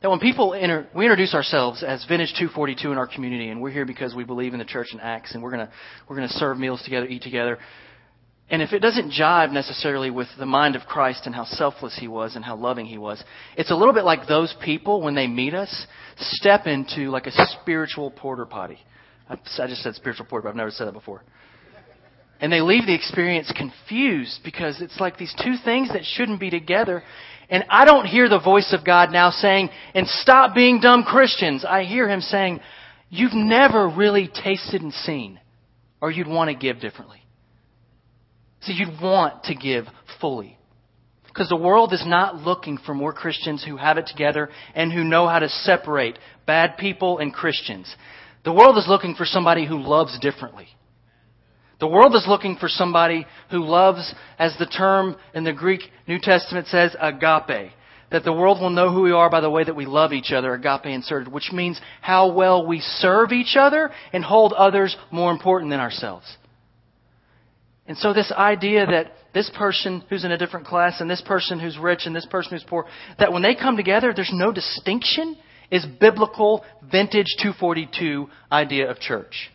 [0.02, 3.72] that when people enter, we introduce ourselves as Vintage 242 in our community, and we're
[3.72, 5.70] here because we believe in the church in Acts, and we're gonna
[6.08, 7.58] we're gonna serve meals together, eat together.
[8.52, 12.08] And if it doesn't jive necessarily with the mind of Christ and how selfless he
[12.08, 13.24] was and how loving he was,
[13.56, 15.86] it's a little bit like those people when they meet us
[16.18, 18.80] step into like a spiritual porta potty.
[19.30, 19.36] I
[19.68, 21.24] just said spiritual porter, but I've never said that before.
[22.42, 26.50] And they leave the experience confused because it's like these two things that shouldn't be
[26.50, 27.04] together.
[27.50, 31.66] And I don't hear the voice of God now saying, and stop being dumb Christians.
[31.66, 32.62] I hear Him saying,
[33.10, 35.40] you've never really tasted and seen,
[36.02, 37.22] or you'd want to give differently.
[38.62, 39.86] See, you'd want to give
[40.20, 40.58] fully.
[41.26, 45.04] Because the world is not looking for more Christians who have it together and who
[45.04, 47.96] know how to separate bad people and Christians.
[48.44, 50.68] The world is looking for somebody who loves differently.
[51.80, 56.20] The world is looking for somebody who loves, as the term in the Greek New
[56.20, 57.72] Testament says, agape.
[58.12, 60.32] That the world will know who we are by the way that we love each
[60.32, 65.32] other, agape inserted, which means how well we serve each other and hold others more
[65.32, 66.26] important than ourselves.
[67.90, 71.60] And so this idea that this person who's in a different class and this person
[71.60, 72.86] who's rich and this person who's poor,
[73.18, 75.36] that when they come together, there's no distinction,
[75.72, 79.50] is biblical vintage 242 idea of church.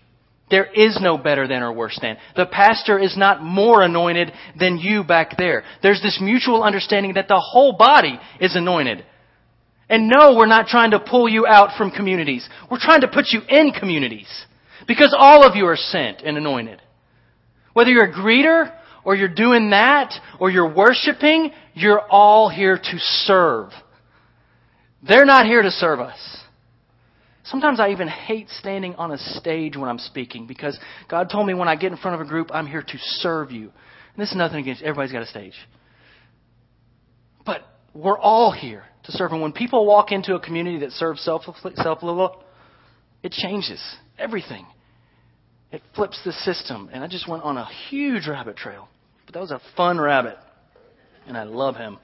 [0.50, 2.16] There is no better than or worse than.
[2.34, 5.62] The pastor is not more anointed than you back there.
[5.80, 9.04] There's this mutual understanding that the whole body is anointed.
[9.88, 12.48] And no, we're not trying to pull you out from communities.
[12.68, 14.28] We're trying to put you in communities.
[14.88, 16.82] Because all of you are sent and anointed.
[17.74, 18.72] Whether you're a greeter
[19.04, 23.70] or you're doing that or you're worshiping, you're all here to serve.
[25.06, 26.38] They're not here to serve us.
[27.44, 30.78] Sometimes I even hate standing on a stage when I'm speaking because
[31.10, 33.50] God told me when I get in front of a group, I'm here to serve
[33.50, 33.64] you.
[33.64, 35.52] And this is nothing against everybody's got a stage.
[37.44, 37.60] But
[37.92, 39.32] we're all here to serve.
[39.32, 41.98] And when people walk into a community that serves selflessly, self
[43.22, 43.82] it changes
[44.18, 44.66] everything.
[45.74, 46.88] It flips the system.
[46.92, 48.88] And I just went on a huge rabbit trail.
[49.26, 50.36] But that was a fun rabbit.
[51.26, 51.98] And I love him.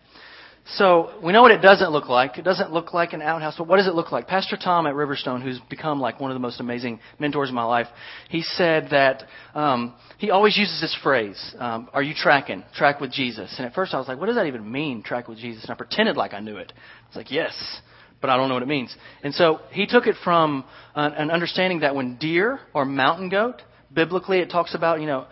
[0.75, 2.37] So we know what it doesn't look like.
[2.37, 4.27] It doesn't look like an outhouse, but what does it look like?
[4.27, 7.63] Pastor Tom at Riverstone, who's become like one of the most amazing mentors in my
[7.65, 7.87] life,
[8.29, 9.23] he said that
[9.55, 12.63] um, he always uses this phrase: um, "Are you tracking?
[12.75, 15.03] Track with Jesus." And at first I was like, "What does that even mean?
[15.03, 16.73] Track with Jesus?" And I pretended like I knew it.
[16.77, 17.81] I was like, "Yes."
[18.21, 18.95] But I don't know what it means.
[19.23, 23.63] And so he took it from an, an understanding that when deer or mountain goat,
[23.93, 25.27] biblically it talks about, you know,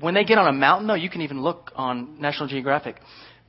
[0.00, 2.96] when they get on a mountain, though, you can even look on National Geographic.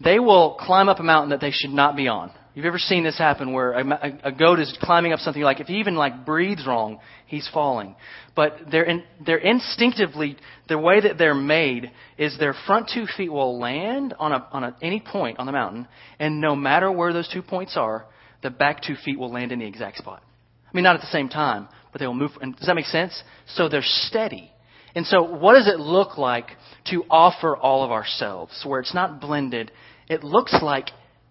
[0.04, 2.32] They will climb up a mountain that they should not be on.
[2.56, 5.68] You've ever seen this happen where a, a goat is climbing up something like if
[5.68, 7.96] he even like breathes wrong, he's falling.
[8.36, 10.36] But they're in, they're instinctively
[10.68, 14.64] the way that they're made is their front two feet will land on a on
[14.64, 15.88] a, any point on the mountain,
[16.20, 18.06] and no matter where those two points are,
[18.42, 20.24] the back two feet will land in the exact spot.
[20.68, 22.32] I mean, not at the same time, but they will move.
[22.42, 23.24] And does that make sense?
[23.48, 24.52] So they're steady.
[24.96, 26.48] And so, what does it look like
[26.88, 29.72] to offer all of ourselves, where it's not blended?
[30.08, 30.90] It looks like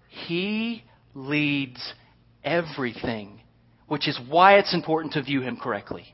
[0.08, 0.84] He
[1.18, 1.92] leads
[2.44, 3.40] everything,
[3.86, 6.04] which is why it's important to view Him correctly.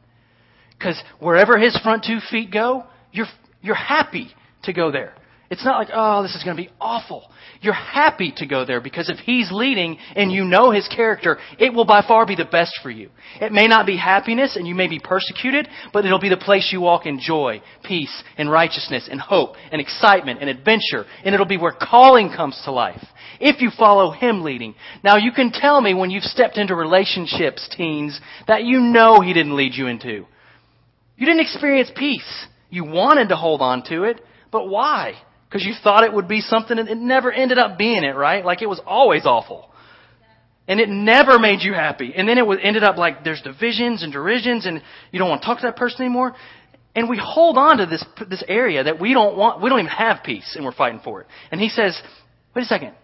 [0.78, 3.26] Because wherever His front two feet go, you're
[3.62, 4.28] you're happy
[4.64, 5.14] to go there.
[5.54, 7.30] It's not like, oh, this is going to be awful.
[7.60, 11.72] You're happy to go there because if He's leading and you know His character, it
[11.72, 13.08] will by far be the best for you.
[13.40, 16.70] It may not be happiness and you may be persecuted, but it'll be the place
[16.72, 21.04] you walk in joy, peace, and righteousness, and hope, and excitement, and adventure.
[21.24, 23.04] And it'll be where calling comes to life.
[23.38, 24.74] If you follow Him leading.
[25.04, 29.32] Now you can tell me when you've stepped into relationships, teens, that you know He
[29.32, 30.26] didn't lead you into.
[31.16, 32.46] You didn't experience peace.
[32.70, 35.14] You wanted to hold on to it, but why?
[35.54, 38.44] Because you thought it would be something and it never ended up being it, right?
[38.44, 39.70] Like it was always awful.
[40.66, 42.12] And it never made you happy.
[42.12, 45.46] And then it ended up like there's divisions and derisions and you don't want to
[45.46, 46.34] talk to that person anymore.
[46.96, 49.92] And we hold on to this, this area that we don't want, we don't even
[49.92, 51.28] have peace and we're fighting for it.
[51.52, 51.96] And he says,
[52.56, 52.94] wait a second.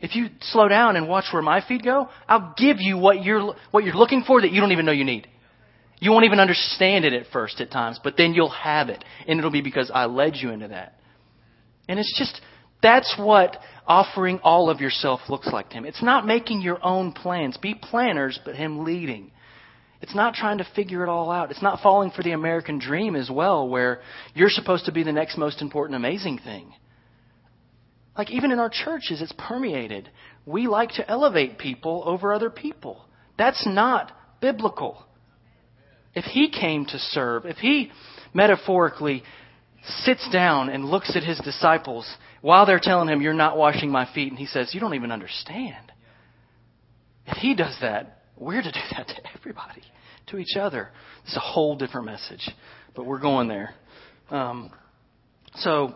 [0.00, 3.56] If you slow down and watch where my feet go, I'll give you what you're,
[3.72, 5.28] what you're looking for that you don't even know you need.
[5.98, 9.04] You won't even understand it at first at times, but then you'll have it.
[9.28, 10.94] And it'll be because I led you into that.
[11.90, 12.40] And it's just,
[12.84, 15.84] that's what offering all of yourself looks like to Him.
[15.84, 17.56] It's not making your own plans.
[17.56, 19.32] Be planners, but Him leading.
[20.00, 21.50] It's not trying to figure it all out.
[21.50, 24.02] It's not falling for the American dream as well, where
[24.34, 26.72] you're supposed to be the next most important, amazing thing.
[28.16, 30.08] Like even in our churches, it's permeated.
[30.46, 33.04] We like to elevate people over other people.
[33.36, 35.04] That's not biblical.
[36.14, 37.90] If He came to serve, if He
[38.32, 39.24] metaphorically
[40.04, 42.08] sits down and looks at his disciples
[42.40, 44.28] while they're telling him, You're not washing my feet.
[44.30, 45.92] And he says, You don't even understand.
[47.26, 49.82] If he does that, we're to do that to everybody,
[50.28, 50.90] to each other.
[51.24, 52.48] It's a whole different message,
[52.94, 53.74] but we're going there.
[54.30, 54.70] Um,
[55.56, 55.94] So,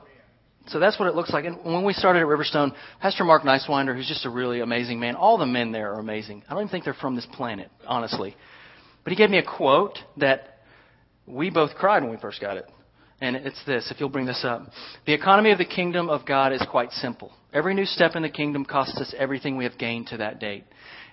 [0.67, 1.45] so that's what it looks like.
[1.45, 5.15] And when we started at Riverstone, Pastor Mark Nicewinder, who's just a really amazing man,
[5.15, 6.43] all the men there are amazing.
[6.49, 8.37] I don't even think they're from this planet, honestly.
[9.05, 10.59] But he gave me a quote that
[11.27, 12.65] we both cried when we first got it.
[13.21, 14.63] And it's this, if you'll bring this up.
[15.07, 17.33] The economy of the kingdom of God is quite simple.
[17.53, 20.65] Every new step in the kingdom costs us everything we have gained to that date.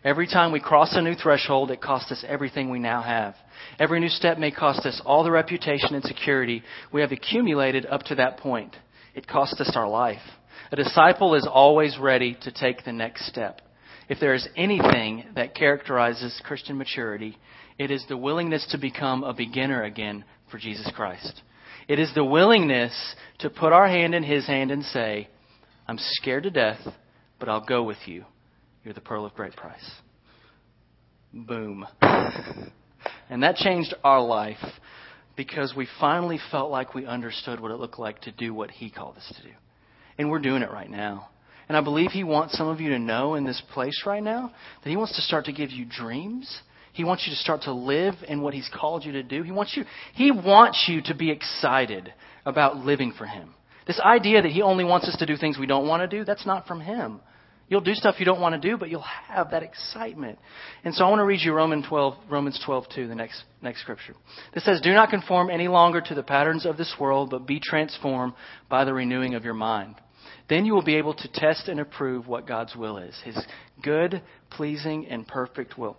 [0.04, 3.36] Every time we cross a new threshold, it costs us everything we now have.
[3.78, 8.02] Every new step may cost us all the reputation and security we have accumulated up
[8.04, 8.76] to that point.
[9.14, 10.22] It costs us our life.
[10.72, 13.62] A disciple is always ready to take the next step.
[14.10, 17.38] If there is anything that characterizes Christian maturity,
[17.78, 21.44] it is the willingness to become a beginner again for Jesus Christ.
[21.92, 22.94] It is the willingness
[23.40, 25.28] to put our hand in His hand and say,
[25.90, 26.80] I'm scared to death,
[27.38, 28.24] but I'll go with you.
[28.86, 29.92] You're the pearl of great price.
[31.34, 31.86] Boom.
[32.02, 34.64] and that changed our life
[35.36, 38.90] because we finally felt like we understood what it looked like to do what He
[38.90, 39.54] called us to do.
[40.18, 41.28] And we're doing it right now.
[41.68, 44.54] And I believe He wants some of you to know in this place right now
[44.82, 46.62] that He wants to start to give you dreams.
[46.94, 49.44] He wants you to start to live in what He's called you to do.
[49.44, 52.14] He wants you, He wants you to be excited
[52.46, 53.54] about living for Him.
[53.88, 56.26] This idea that He only wants us to do things we don't want to do,
[56.26, 57.22] that's not from Him.
[57.72, 60.38] You'll do stuff you don't want to do, but you'll have that excitement.
[60.84, 63.80] And so I want to read you Romans 12, Romans 12, 2, the next, next
[63.80, 64.14] scripture.
[64.54, 67.62] This says, Do not conform any longer to the patterns of this world, but be
[67.62, 68.34] transformed
[68.68, 69.96] by the renewing of your mind.
[70.50, 73.42] Then you will be able to test and approve what God's will is, His
[73.82, 75.96] good, pleasing, and perfect will.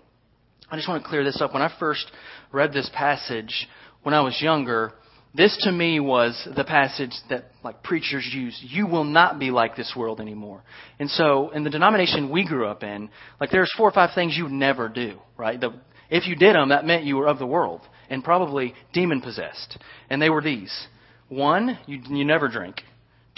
[0.72, 1.52] I just want to clear this up.
[1.52, 2.10] When I first
[2.50, 3.68] read this passage
[4.04, 4.94] when I was younger,
[5.34, 8.58] this to me was the passage that like preachers use.
[8.58, 10.62] You will not be like this world anymore.
[10.98, 14.34] And so in the denomination we grew up in, like there's four or five things
[14.34, 15.60] you never do, right?
[15.60, 15.74] The,
[16.08, 19.76] if you did them, that meant you were of the world and probably demon possessed.
[20.08, 20.86] And they were these.
[21.28, 22.80] One, you, you never drink.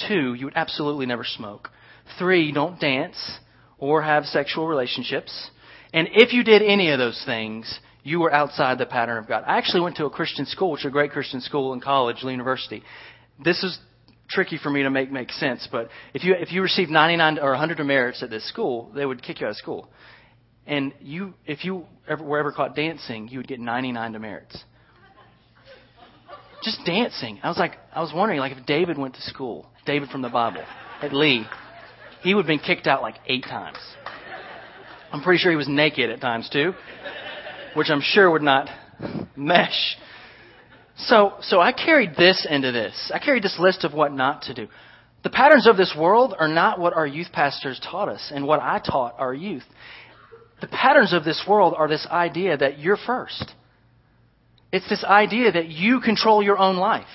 [0.06, 1.68] Two, you would absolutely never smoke.
[2.16, 3.16] Three, don't dance
[3.78, 5.50] or have sexual relationships.
[5.94, 9.44] And if you did any of those things, you were outside the pattern of God.
[9.46, 12.24] I actually went to a Christian school, which is a great Christian school in college,
[12.24, 12.82] University.
[13.42, 13.78] This is
[14.28, 17.50] tricky for me to make make sense, but if you if you received 99 or
[17.50, 19.88] 100 demerits at this school, they would kick you out of school.
[20.66, 24.64] And you, if you ever, were ever caught dancing, you would get 99 demerits.
[26.62, 27.38] Just dancing.
[27.42, 30.30] I was like, I was wondering, like, if David went to school, David from the
[30.30, 30.64] Bible,
[31.02, 31.44] at Lee,
[32.22, 33.76] he would have been kicked out like eight times.
[35.14, 36.74] I'm pretty sure he was naked at times too
[37.74, 38.68] which I'm sure would not
[39.36, 39.96] mesh.
[40.96, 43.10] So, so I carried this into this.
[43.12, 44.68] I carried this list of what not to do.
[45.22, 48.60] The patterns of this world are not what our youth pastors taught us and what
[48.60, 49.64] I taught our youth.
[50.60, 53.52] The patterns of this world are this idea that you're first.
[54.70, 57.06] It's this idea that you control your own life.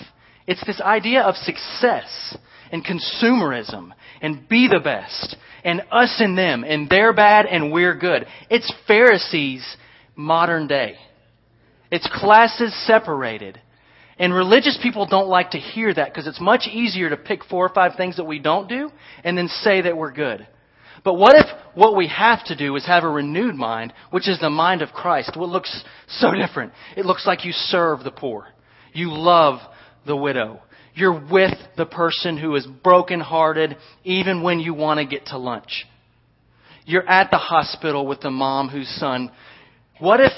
[0.45, 2.37] It's this idea of success
[2.71, 7.95] and consumerism and be the best and us and them and they're bad and we're
[7.95, 8.25] good.
[8.49, 9.65] It's Pharisees
[10.15, 10.95] modern day.
[11.91, 13.59] It's classes separated.
[14.17, 17.65] And religious people don't like to hear that because it's much easier to pick four
[17.65, 18.91] or five things that we don't do
[19.23, 20.45] and then say that we're good.
[21.03, 21.45] But what if
[21.75, 24.89] what we have to do is have a renewed mind, which is the mind of
[24.89, 25.37] Christ?
[25.37, 26.73] What looks so different?
[26.97, 28.47] It looks like you serve the poor.
[28.93, 29.59] You love
[30.05, 30.61] the widow.
[30.99, 35.85] You're with the person who is brokenhearted even when you want to get to lunch.
[36.85, 39.31] You're at the hospital with the mom whose son
[39.99, 40.31] what if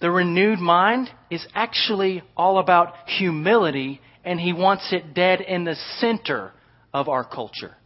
[0.00, 5.76] the renewed mind is actually all about humility and he wants it dead in the
[5.98, 6.52] center
[6.92, 7.76] of our culture?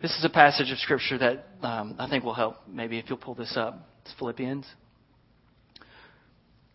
[0.00, 2.56] This is a passage of Scripture that um, I think will help.
[2.68, 4.66] Maybe if you'll pull this up, it's Philippians.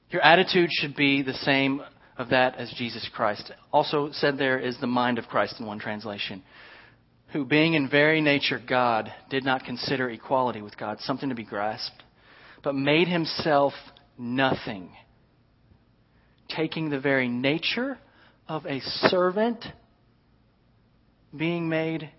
[0.10, 1.84] Your attitude should be the same
[2.19, 3.51] of that as Jesus Christ.
[3.71, 6.43] Also said there is the mind of Christ in one translation
[7.32, 11.45] who, being in very nature God, did not consider equality with God something to be
[11.45, 12.03] grasped,
[12.62, 13.73] but made himself
[14.17, 14.91] nothing,
[16.49, 17.97] taking the very nature
[18.47, 19.63] of a servant,
[21.36, 22.10] being made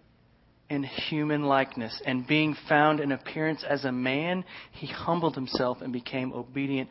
[0.71, 5.93] in human likeness, and being found in appearance as a man, he humbled himself and
[5.93, 6.89] became obedient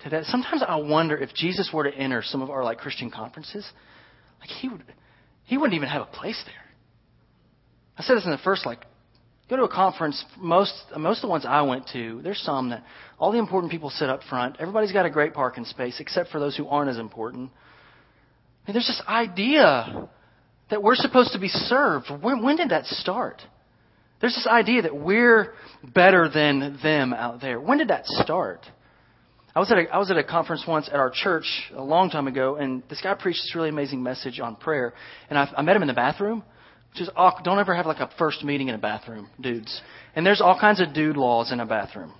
[0.00, 0.24] to that.
[0.24, 3.68] Sometimes I wonder if Jesus were to enter some of our like Christian conferences,
[4.40, 4.82] like he would
[5.44, 6.54] he wouldn't even have a place there.
[7.98, 8.84] I said this in the first like
[9.48, 12.82] go to a conference, most most of the ones I went to, there's some that
[13.18, 14.56] all the important people sit up front.
[14.58, 17.50] Everybody's got a great parking space, except for those who aren't as important.
[18.64, 20.08] I mean, there's this idea
[20.70, 22.06] that we're supposed to be served.
[22.20, 23.40] When, when did that start?
[24.20, 27.60] There's this idea that we're better than them out there.
[27.60, 28.66] When did that start?
[29.56, 32.10] I was at a, I was at a conference once at our church a long
[32.10, 34.92] time ago, and this guy preached this really amazing message on prayer.
[35.30, 36.44] And I, I met him in the bathroom,
[36.92, 37.44] which is awkward.
[37.44, 39.80] Don't ever have like a first meeting in a bathroom, dudes.
[40.14, 42.12] And there's all kinds of dude laws in a bathroom.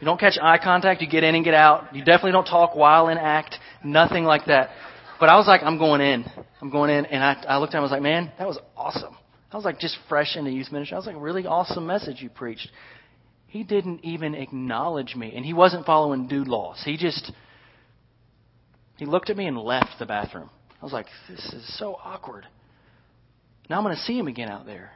[0.00, 1.02] You don't catch eye contact.
[1.02, 1.92] You get in and get out.
[1.92, 3.56] You definitely don't talk while in act.
[3.82, 4.70] Nothing like that.
[5.18, 6.24] But I was like, I'm going in.
[6.62, 7.06] I'm going in.
[7.06, 7.82] And I, I looked at him.
[7.82, 9.16] And I was like, man, that was awesome.
[9.50, 10.94] I was like just fresh in the youth ministry.
[10.94, 12.68] I was like, really awesome message you preached.
[13.56, 16.82] He didn't even acknowledge me, and he wasn't following dude laws.
[16.84, 17.32] He just
[18.98, 20.50] he looked at me and left the bathroom.
[20.78, 22.46] I was like, this is so awkward.
[23.70, 24.90] Now I'm going to see him again out there.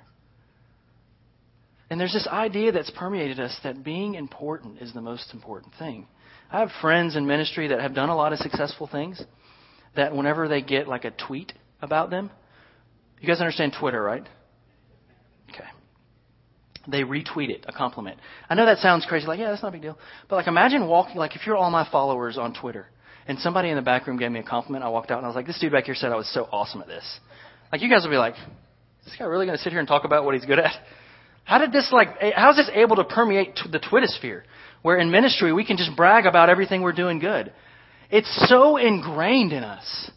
[1.88, 6.06] And there's this idea that's permeated us that being important is the most important thing.
[6.52, 9.22] I have friends in ministry that have done a lot of successful things
[9.96, 12.30] that whenever they get like a tweet about them,
[13.22, 14.26] you guys understand Twitter, right?
[16.88, 18.18] They retweet it, a compliment.
[18.48, 19.98] I know that sounds crazy, like, yeah, that's not a big deal.
[20.28, 22.86] But like, imagine walking, like, if you're all my followers on Twitter,
[23.26, 25.28] and somebody in the back room gave me a compliment, I walked out and I
[25.28, 27.20] was like, this dude back here said I was so awesome at this.
[27.70, 29.86] Like, you guys would be like, is this guy really going to sit here and
[29.86, 30.72] talk about what he's good at?
[31.44, 34.44] How did this, like, how is this able to permeate the Twitter sphere,
[34.82, 37.52] where in ministry we can just brag about everything we're doing good?
[38.10, 40.10] It's so ingrained in us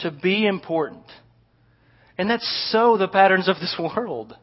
[0.00, 1.04] to be important.
[2.16, 4.36] And that's so the patterns of this world.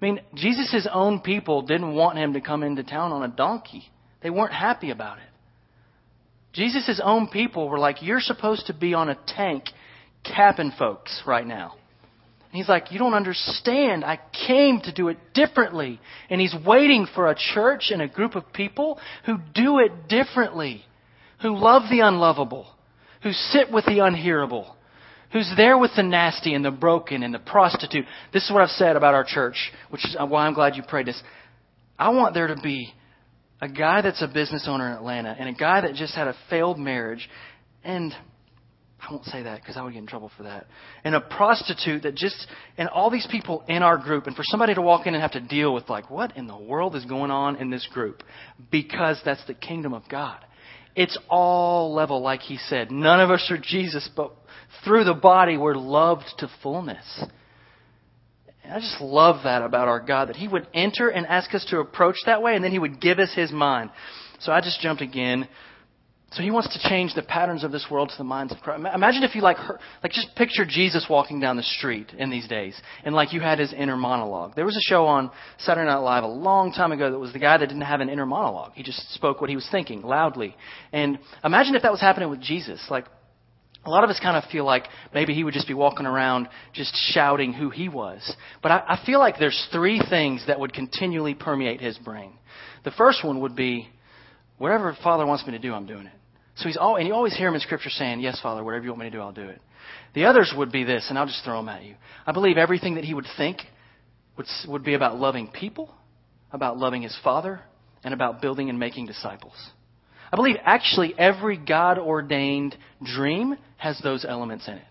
[0.00, 3.84] I mean, Jesus' own people didn't want him to come into town on a donkey.
[4.22, 5.24] They weren't happy about it.
[6.52, 9.64] Jesus' own people were like, You're supposed to be on a tank
[10.24, 11.74] capping folks right now.
[12.50, 14.04] And he's like, You don't understand.
[14.04, 16.00] I came to do it differently.
[16.30, 20.84] And he's waiting for a church and a group of people who do it differently,
[21.42, 22.66] who love the unlovable,
[23.22, 24.76] who sit with the unhearable,
[25.32, 28.04] who's there with the nasty and the broken and the prostitute.
[28.32, 31.06] This is what I've said about our church, which is why I'm glad you prayed
[31.06, 31.22] this.
[31.98, 32.92] I want there to be
[33.60, 36.34] a guy that's a business owner in Atlanta and a guy that just had a
[36.48, 37.28] failed marriage
[37.84, 38.14] and
[39.00, 40.66] I won't say that because I would get in trouble for that.
[41.04, 44.74] And a prostitute that just, and all these people in our group, and for somebody
[44.74, 47.30] to walk in and have to deal with, like, what in the world is going
[47.30, 48.22] on in this group?
[48.70, 50.38] Because that's the kingdom of God.
[50.94, 52.90] It's all level, like he said.
[52.90, 54.32] None of us are Jesus, but
[54.84, 57.24] through the body we're loved to fullness.
[58.64, 61.64] And I just love that about our God, that he would enter and ask us
[61.70, 63.90] to approach that way, and then he would give us his mind.
[64.40, 65.48] So I just jumped again
[66.32, 68.86] so he wants to change the patterns of this world to the minds of Christ.
[68.94, 69.56] Imagine if you like,
[70.00, 73.58] like just picture Jesus walking down the street in these days, and like you had
[73.58, 74.54] his inner monologue.
[74.54, 77.40] There was a show on Saturday Night Live a long time ago that was the
[77.40, 78.72] guy that didn't have an inner monologue.
[78.74, 80.54] He just spoke what he was thinking loudly.
[80.92, 82.80] And imagine if that was happening with Jesus.
[82.88, 83.06] Like
[83.84, 86.48] a lot of us kind of feel like maybe he would just be walking around
[86.74, 88.36] just shouting who he was.
[88.62, 92.32] But I, I feel like there's three things that would continually permeate his brain.
[92.84, 93.88] The first one would be,
[94.58, 96.12] whatever Father wants me to do, I'm doing it.
[96.56, 98.90] So he's all, and you always hear him in Scripture saying, Yes, Father, whatever you
[98.90, 99.60] want me to do, I'll do it.
[100.14, 101.94] The others would be this, and I'll just throw them at you.
[102.26, 103.58] I believe everything that he would think
[104.36, 105.94] would, would be about loving people,
[106.52, 107.60] about loving his Father,
[108.04, 109.54] and about building and making disciples.
[110.32, 114.84] I believe actually every God ordained dream has those elements in it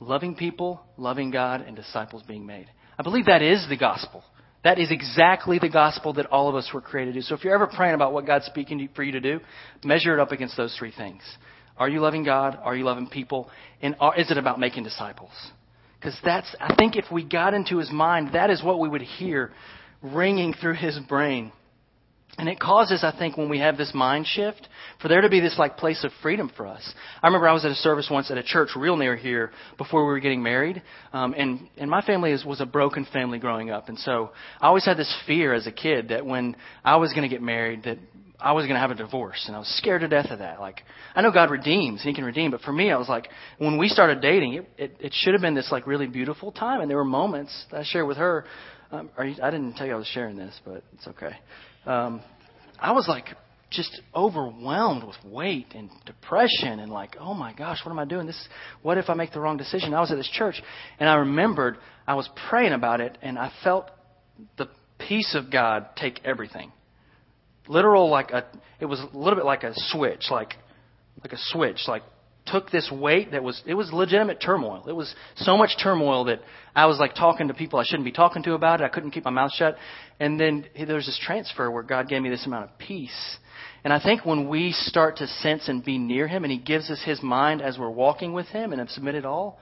[0.00, 2.66] loving people, loving God, and disciples being made.
[2.98, 4.24] I believe that is the gospel.
[4.64, 7.22] That is exactly the gospel that all of us were created to do.
[7.22, 9.40] So if you're ever praying about what God's speaking for you to do,
[9.84, 11.22] measure it up against those three things.
[11.76, 12.58] Are you loving God?
[12.62, 13.50] Are you loving people?
[13.80, 15.32] And are, is it about making disciples?
[15.98, 19.02] Because that's, I think if we got into his mind, that is what we would
[19.02, 19.52] hear
[20.02, 21.52] ringing through his brain.
[22.38, 24.68] And it causes, I think, when we have this mind shift,
[25.02, 26.94] for there to be this like place of freedom for us.
[27.22, 30.06] I remember I was at a service once at a church real near here before
[30.06, 33.70] we were getting married, um, and and my family is, was a broken family growing
[33.70, 37.12] up, and so I always had this fear as a kid that when I was
[37.12, 37.98] going to get married, that
[38.38, 40.60] I was going to have a divorce, and I was scared to death of that.
[40.60, 40.82] Like,
[41.14, 43.28] I know God redeems; He can redeem, but for me, I was like,
[43.58, 46.80] when we started dating, it it, it should have been this like really beautiful time,
[46.80, 48.44] and there were moments that I shared with her.
[48.92, 51.36] Um, you, I didn't tell you I was sharing this, but it's okay
[51.86, 52.22] um,
[52.78, 53.26] I was like
[53.70, 58.26] just overwhelmed with weight and depression and like, oh my gosh, what am I doing?
[58.26, 58.48] This,
[58.82, 59.94] what if I make the wrong decision?
[59.94, 60.60] I was at this church
[60.98, 63.90] and I remembered I was praying about it and I felt
[64.58, 64.68] the
[64.98, 66.72] peace of God take everything.
[67.68, 68.44] Literal, like a,
[68.80, 70.54] it was a little bit like a switch, like,
[71.22, 72.02] like a switch, like
[72.50, 74.84] took this weight that was it was legitimate turmoil.
[74.88, 76.40] It was so much turmoil that
[76.74, 78.84] I was like talking to people I shouldn't be talking to about it.
[78.84, 79.76] I couldn't keep my mouth shut.
[80.18, 83.38] And then there was this transfer where God gave me this amount of peace.
[83.82, 86.90] And I think when we start to sense and be near Him, and He gives
[86.90, 89.58] us His mind as we're walking with Him and have submitted all,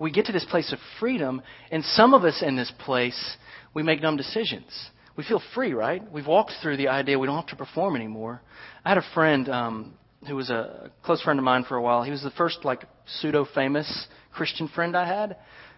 [0.00, 1.42] we get to this place of freedom.
[1.70, 3.36] And some of us in this place,
[3.74, 4.90] we make dumb decisions.
[5.16, 6.02] we feel free, right?
[6.10, 8.40] We've walked through the idea we don't have to perform anymore.
[8.84, 9.94] I had a friend um,
[10.26, 12.02] who was a close friend of mine for a while.
[12.02, 15.36] He was the first like pseudo famous Christian friend I had.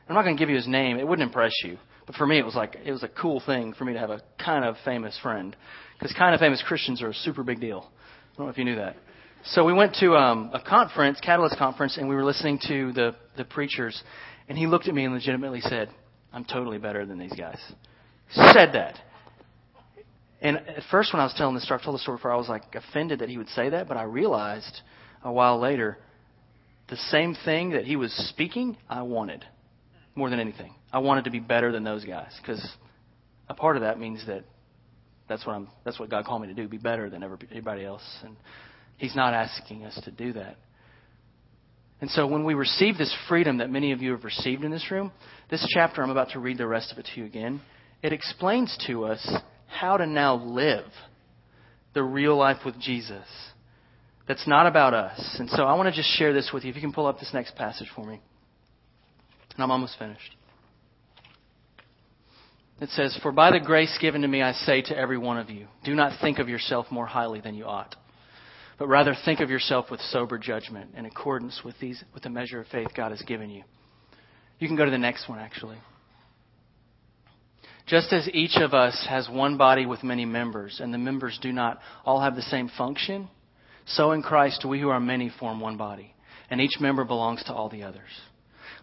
[0.09, 1.79] I'm not going to give you his name; it wouldn't impress you.
[2.07, 4.11] But for me, it was like it was a cool thing for me to have
[4.11, 5.55] a kind of famous friend,
[5.99, 7.89] because kind of famous Christians are a super big deal.
[7.89, 8.97] I don't know if you knew that.
[9.45, 13.15] So we went to um, a conference, Catalyst conference, and we were listening to the
[13.37, 14.03] the preachers,
[14.49, 15.91] and he looked at me and legitimately said,
[16.33, 17.61] "I'm totally better than these guys."
[18.33, 18.99] Said that.
[20.43, 22.37] And at first, when I was telling the story, I told the story before, I
[22.37, 24.81] was like offended that he would say that, but I realized
[25.23, 25.99] a while later
[26.89, 29.45] the same thing that he was speaking, I wanted
[30.15, 30.75] more than anything.
[30.93, 32.67] I wanted to be better than those guys because
[33.49, 34.45] a part of that means that
[35.29, 35.69] that's what I'm.
[35.85, 38.03] That's what God called me to do: be better than everybody else.
[38.25, 38.37] And
[38.97, 40.57] He's not asking us to do that.
[42.01, 44.91] And so, when we receive this freedom that many of you have received in this
[44.91, 45.13] room,
[45.49, 47.61] this chapter I'm about to read the rest of it to you again.
[48.03, 49.25] It explains to us
[49.71, 50.87] how to now live
[51.95, 53.27] the real life with Jesus.
[54.29, 55.37] That's not about us.
[55.39, 56.71] And so I want to just share this with you.
[56.71, 58.21] If you can pull up this next passage for me.
[59.55, 60.37] And I'm almost finished.
[62.81, 65.51] It says, For by the grace given to me, I say to every one of
[65.51, 67.95] you, do not think of yourself more highly than you ought,
[68.79, 72.61] but rather think of yourself with sober judgment in accordance with, these, with the measure
[72.61, 73.65] of faith God has given you.
[74.59, 75.77] You can go to the next one, actually.
[77.91, 81.51] Just as each of us has one body with many members, and the members do
[81.51, 83.29] not all have the same function,
[83.85, 86.15] so in Christ we who are many form one body,
[86.51, 88.09] and each member belongs to all the others.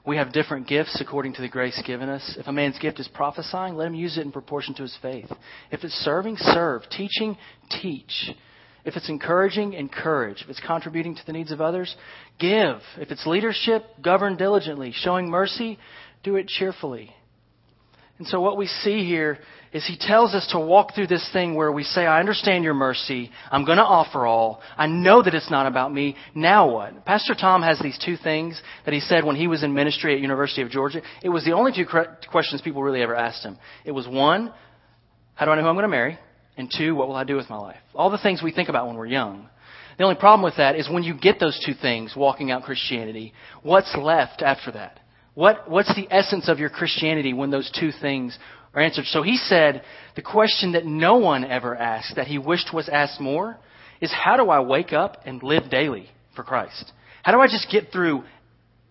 [0.05, 2.35] We have different gifts according to the grace given us.
[2.37, 5.31] If a man's gift is prophesying, let him use it in proportion to his faith.
[5.71, 6.81] If it's serving, serve.
[6.89, 7.37] Teaching,
[7.81, 8.29] teach.
[8.83, 10.41] If it's encouraging, encourage.
[10.41, 11.95] If it's contributing to the needs of others,
[12.39, 12.81] give.
[12.97, 14.91] If it's leadership, govern diligently.
[14.93, 15.79] Showing mercy,
[16.23, 17.13] do it cheerfully.
[18.19, 19.37] And so what we see here
[19.73, 22.73] is he tells us to walk through this thing where we say, I understand your
[22.73, 23.29] mercy.
[23.51, 24.61] I'm going to offer all.
[24.75, 26.15] I know that it's not about me.
[26.33, 27.05] Now what?
[27.05, 30.19] Pastor Tom has these two things that he said when he was in ministry at
[30.19, 31.01] University of Georgia.
[31.21, 31.85] It was the only two
[32.31, 33.57] questions people really ever asked him.
[33.85, 34.51] It was one,
[35.35, 36.17] how do I know who I'm going to marry?
[36.57, 37.77] And two, what will I do with my life?
[37.93, 39.47] All the things we think about when we're young.
[39.99, 43.33] The only problem with that is when you get those two things, walking out Christianity,
[43.61, 44.99] what's left after that?
[45.37, 48.35] What, what's the essence of your Christianity when those two things
[48.73, 49.05] are answered?
[49.05, 49.83] So he said
[50.15, 53.55] the question that no one ever asked, that he wished was asked more,
[54.01, 56.91] is how do I wake up and live daily for Christ?
[57.21, 58.23] How do I just get through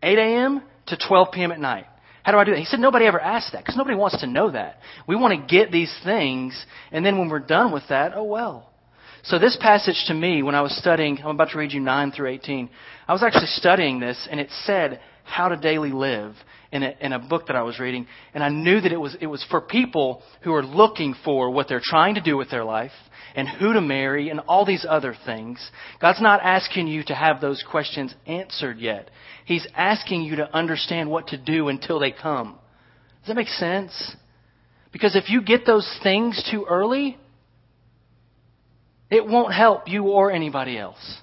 [0.04, 0.62] 8 a.m.
[0.86, 1.50] to 12 p.m.
[1.50, 1.86] at night?
[2.22, 2.60] How do I do that?
[2.60, 4.78] He said nobody ever asked that because nobody wants to know that.
[5.08, 8.70] We want to get these things, and then when we're done with that, oh well.
[9.24, 12.12] So this passage to me, when I was studying, I'm about to read you 9
[12.12, 12.70] through 18,
[13.08, 16.34] I was actually studying this, and it said how to Daily Live
[16.72, 19.16] in a, in a book that I was reading, and I knew that it was,
[19.20, 22.64] it was for people who are looking for what they're trying to do with their
[22.64, 22.92] life
[23.34, 25.70] and who to marry and all these other things.
[26.00, 29.10] God's not asking you to have those questions answered yet.
[29.44, 32.58] He's asking you to understand what to do until they come.
[33.20, 34.16] Does that make sense?
[34.92, 37.18] Because if you get those things too early,
[39.10, 41.18] it won't help you or anybody else.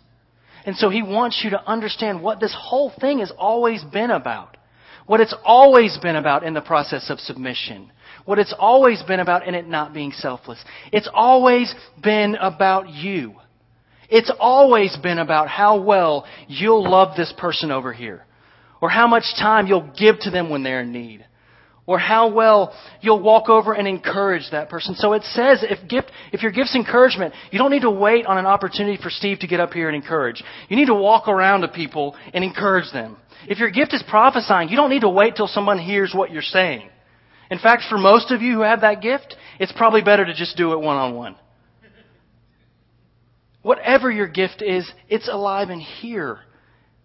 [0.66, 4.58] And so he wants you to understand what this whole thing has always been about.
[5.06, 7.92] What it's always been about in the process of submission.
[8.26, 10.64] What it's always been about in it not being selfless.
[10.94, 13.36] It's always been about you.
[14.10, 18.26] It's always been about how well you'll love this person over here.
[18.82, 21.26] Or how much time you'll give to them when they're in need
[21.86, 24.96] or how well you'll walk over and encourage that person.
[24.96, 28.38] So it says if gift, if your gift's encouragement, you don't need to wait on
[28.38, 30.42] an opportunity for Steve to get up here and encourage.
[30.70, 33.18] You need to walk around to people and encourage them.
[33.48, 36.42] If your gift is prophesying, you don't need to wait till someone hears what you're
[36.42, 36.90] saying.
[37.52, 40.56] In fact, for most of you who have that gift, it's probably better to just
[40.56, 41.36] do it one on one.
[43.62, 46.40] Whatever your gift is, it's alive and here,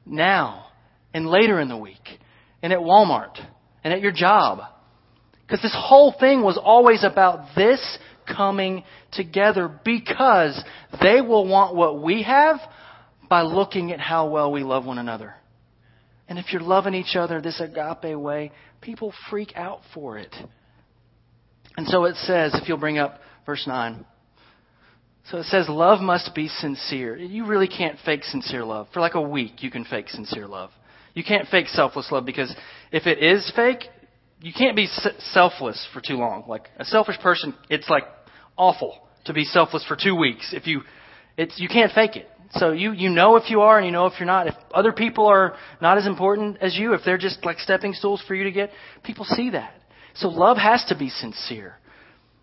[0.07, 0.67] now,
[1.13, 2.19] and later in the week,
[2.63, 3.37] and at Walmart
[3.85, 4.61] and at your job.
[5.47, 10.63] Because this whole thing was always about this coming together because
[11.01, 12.57] they will want what we have
[13.29, 15.35] by looking at how well we love one another.
[16.29, 18.53] And if you're loving each other this agape way,
[18.83, 20.35] people freak out for it.
[21.77, 24.05] And so it says, if you'll bring up verse 9.
[25.31, 27.17] So it says, love must be sincere.
[27.17, 28.89] You really can't fake sincere love.
[28.93, 30.71] For like a week, you can fake sincere love.
[31.19, 32.55] You can't fake selfless love because
[32.93, 33.87] if it is fake,
[34.41, 34.87] you can't be
[35.33, 36.45] selfless for too long.
[36.47, 38.05] Like a selfish person, it's like
[38.57, 40.55] awful to be selfless for two weeks.
[40.55, 40.83] If you,
[41.37, 42.29] it's you can't fake it.
[42.53, 44.47] So you you know if you are and you know if you're not.
[44.47, 48.23] If other people are not as important as you, if they're just like stepping stools
[48.29, 48.71] for you to get,
[49.03, 49.75] people see that.
[50.15, 51.79] So love has to be sincere.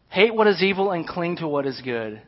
[0.10, 2.22] Hate what is evil and cling to what is good.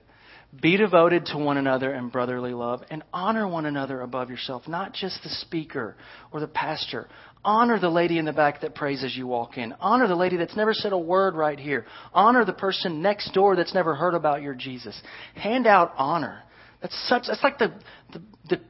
[0.62, 4.94] Be devoted to one another in brotherly love and honor one another above yourself, not
[4.94, 5.98] just the speaker
[6.32, 7.08] or the pastor.
[7.44, 9.74] Honor the lady in the back that prays as you walk in.
[9.82, 11.86] Honor the lady that's never said a word right here.
[12.14, 15.00] Honor the person next door that's never heard about your Jesus.
[15.36, 16.44] Hand out honor.
[16.82, 17.74] That's such, that's like the,
[18.14, 18.62] the, the,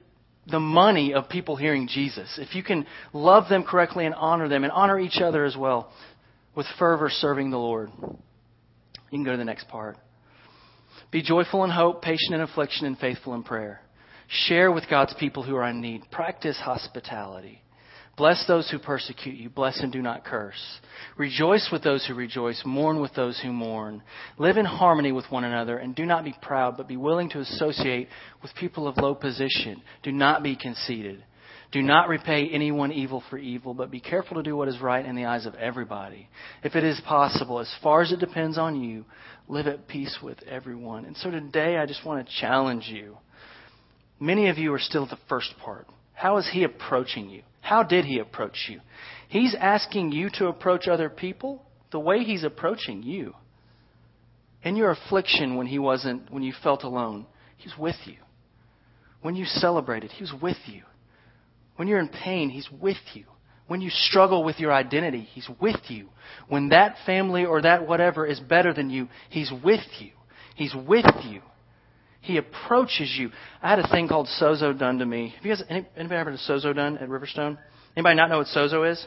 [0.48, 2.40] the money of people hearing Jesus.
[2.42, 5.92] If you can love them correctly and honor them and honor each other as well
[6.56, 7.92] with fervor serving the Lord.
[8.02, 8.18] You
[9.12, 9.98] can go to the next part.
[11.12, 13.82] Be joyful in hope, patient in affliction, and faithful in prayer.
[14.28, 16.04] Share with God's people who are in need.
[16.12, 17.62] Practice hospitality.
[18.18, 19.50] Bless those who persecute you.
[19.50, 20.80] Bless and do not curse.
[21.18, 22.62] Rejoice with those who rejoice.
[22.66, 24.02] Mourn with those who mourn.
[24.40, 27.40] Live in harmony with one another and do not be proud, but be willing to
[27.40, 28.10] associate
[28.42, 29.84] with people of low position.
[30.02, 31.24] Do not be conceited.
[31.72, 35.06] Do not repay anyone evil for evil, but be careful to do what is right
[35.06, 36.30] in the eyes of everybody.
[36.64, 39.06] If it is possible, as far as it depends on you,
[39.48, 41.06] live at peace with everyone.
[41.06, 43.18] And so today I just want to challenge you.
[44.20, 45.88] Many of you are still at the first part.
[46.14, 47.44] How is he approaching you?
[47.62, 48.80] How did he approach you?
[49.30, 53.34] He's asking you to approach other people the way he's approaching you.
[54.64, 57.26] In your affliction when he wasn't when you felt alone,
[57.58, 58.18] he was with you.
[59.22, 60.84] When you celebrated, he was with you.
[61.76, 63.26] When you're in pain, he's with you.
[63.68, 66.10] When you struggle with your identity, He's with you.
[66.48, 70.12] When that family or that whatever is better than you, He's with you.
[70.56, 71.42] He's with you.
[72.22, 73.32] He approaches you.
[73.62, 75.34] I had a thing called sozo done to me.
[75.36, 77.58] Have you guys anybody ever had sozo done at Riverstone?
[77.96, 79.06] Anybody not know what sozo is?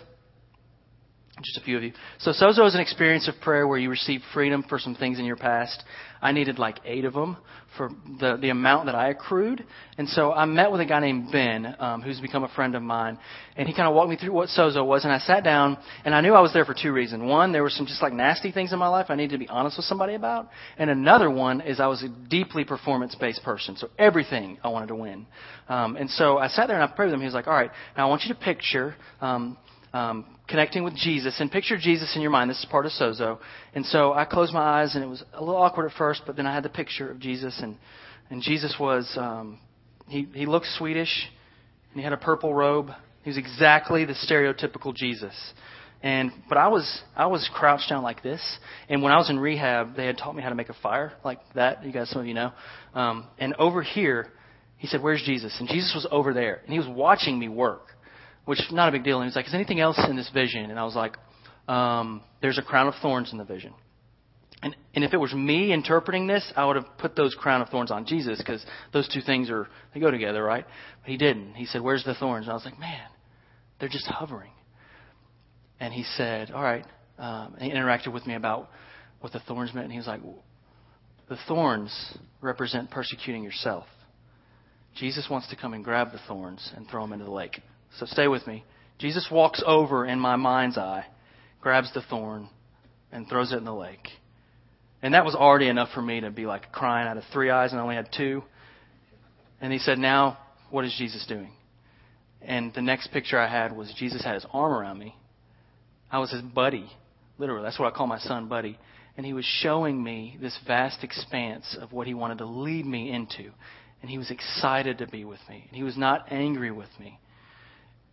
[1.43, 1.93] Just a few of you.
[2.19, 5.25] So sozo is an experience of prayer where you receive freedom for some things in
[5.25, 5.83] your past.
[6.21, 7.39] I needed like eight of them
[7.79, 7.89] for
[8.19, 9.65] the the amount that I accrued,
[9.97, 12.83] and so I met with a guy named Ben, um, who's become a friend of
[12.83, 13.19] mine,
[13.57, 16.15] and he kind of walked me through what sozo was, and I sat down, and
[16.15, 17.23] I knew I was there for two reasons.
[17.23, 19.49] One, there were some just like nasty things in my life I needed to be
[19.49, 23.77] honest with somebody about, and another one is I was a deeply performance based person,
[23.77, 25.27] so everything I wanted to win.
[25.69, 27.21] Um, and so I sat there and I prayed with him.
[27.21, 29.57] He was like, "All right, now I want you to picture." Um,
[29.93, 32.51] um, connecting with Jesus and picture Jesus in your mind.
[32.51, 33.39] This is part of Sozo.
[33.75, 36.37] And so I closed my eyes and it was a little awkward at first, but
[36.37, 37.77] then I had the picture of Jesus and,
[38.29, 39.61] and Jesus was, um,
[40.09, 41.29] he, he looked Swedish
[41.93, 42.91] and he had a purple robe.
[43.23, 45.35] He was exactly the stereotypical Jesus.
[46.03, 48.41] And, but I was, I was crouched down like this.
[48.89, 51.13] And when I was in rehab, they had taught me how to make a fire
[51.25, 51.85] like that.
[51.85, 52.53] You guys, some of you know.
[52.95, 54.29] Um, and over here,
[54.79, 55.55] he said, where's Jesus?
[55.61, 57.89] And Jesus was over there and he was watching me work
[58.45, 59.21] which is not a big deal.
[59.21, 61.17] And he's like, "Is anything else in this vision?" And I was like,
[61.69, 63.73] um, "There's a crown of thorns in the vision."
[64.63, 67.71] And, and if it was me interpreting this, I would have put those crown of
[67.71, 70.67] thorns on Jesus because those two things are they go together, right?
[71.03, 71.55] But he didn't.
[71.55, 73.09] He said, "Where's the thorns?" And I was like, "Man,
[73.79, 74.53] they're just hovering."
[75.79, 76.85] And he said, "All right."
[77.19, 78.71] Um, and he interacted with me about
[79.21, 80.21] what the thorns meant, and he was like,
[81.29, 83.87] "The thorns represent persecuting yourself."
[84.95, 87.61] Jesus wants to come and grab the thorns and throw them into the lake.
[87.99, 88.65] So stay with me.
[88.99, 91.07] Jesus walks over in my mind's eye,
[91.61, 92.49] grabs the thorn,
[93.11, 94.09] and throws it in the lake.
[95.03, 97.73] And that was already enough for me to be like crying out of three eyes
[97.73, 98.43] and I only had two.
[99.61, 100.39] And he said, Now,
[100.71, 101.53] what is Jesus doing?
[102.43, 105.17] And the next picture I had was Jesus had his arm around me.
[106.11, 106.91] I was his buddy.
[107.39, 108.79] Literally, that's what I call my son, buddy.
[109.17, 113.11] And he was showing me this vast expanse of what he wanted to lead me
[113.11, 113.51] into.
[114.01, 115.65] And he was excited to be with me.
[115.69, 117.19] And he was not angry with me.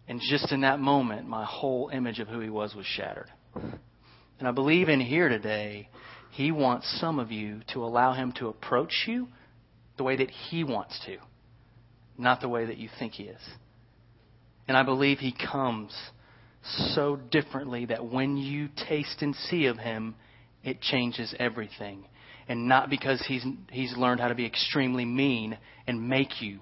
[0.08, 3.30] And just in that moment, my whole image of who he was was shattered.
[3.56, 5.90] And I believe in here today,
[6.32, 9.28] he wants some of you to allow him to approach you
[9.98, 11.18] the way that he wants to,
[12.18, 13.42] not the way that you think he is.
[14.68, 15.94] And I believe he comes
[16.94, 20.16] so differently that when you taste and see of him,
[20.64, 22.06] it changes everything.
[22.48, 26.60] And not because he's, he's learned how to be extremely mean and make you,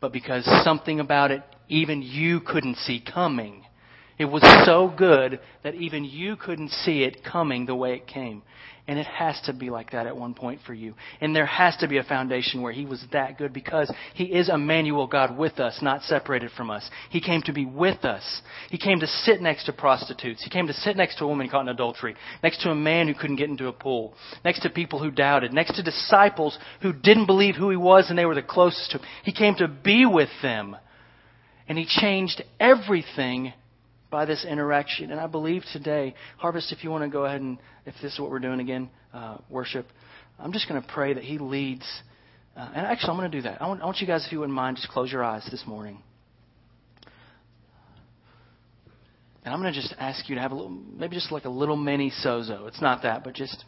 [0.00, 3.64] but because something about it even you couldn't see coming.
[4.16, 8.42] It was so good that even you couldn't see it coming the way it came.
[8.86, 10.94] And it has to be like that at one point for you.
[11.22, 14.50] And there has to be a foundation where He was that good because He is
[14.50, 16.88] Emmanuel, God with us, not separated from us.
[17.08, 18.42] He came to be with us.
[18.70, 20.44] He came to sit next to prostitutes.
[20.44, 23.08] He came to sit next to a woman caught in adultery, next to a man
[23.08, 24.12] who couldn't get into a pool,
[24.44, 28.18] next to people who doubted, next to disciples who didn't believe who He was and
[28.18, 29.06] they were the closest to Him.
[29.24, 30.76] He came to be with them.
[31.68, 33.52] And He changed everything
[34.10, 35.10] by this interaction.
[35.10, 38.20] And I believe today, Harvest, if you want to go ahead and, if this is
[38.20, 39.86] what we're doing again, uh, worship,
[40.38, 41.86] I'm just going to pray that He leads.
[42.56, 43.60] Uh, and actually, I'm going to do that.
[43.60, 45.64] I want, I want you guys, if you wouldn't mind, just close your eyes this
[45.66, 45.98] morning.
[49.44, 51.50] And I'm going to just ask you to have a little, maybe just like a
[51.50, 52.66] little mini sozo.
[52.66, 53.64] It's not that, but just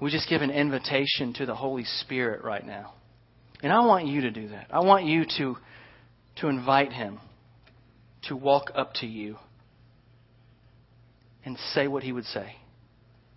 [0.00, 2.94] We just give an invitation to the Holy Spirit right now.
[3.62, 4.68] And I want you to do that.
[4.70, 5.56] I want you to,
[6.36, 7.18] to invite Him
[8.24, 9.36] to walk up to you
[11.44, 12.54] and say what He would say.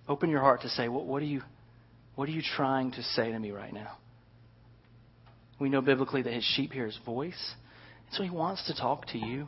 [0.07, 1.41] Open your heart to say, what, what, are you,
[2.15, 3.97] what are you trying to say to me right now?
[5.59, 7.53] We know biblically that His sheep hear His voice.
[8.07, 9.47] And so He wants to talk to you.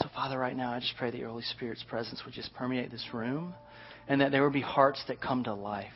[0.00, 2.90] So, Father, right now, I just pray that your Holy Spirit's presence would just permeate
[2.90, 3.54] this room
[4.08, 5.92] and that there would be hearts that come to life.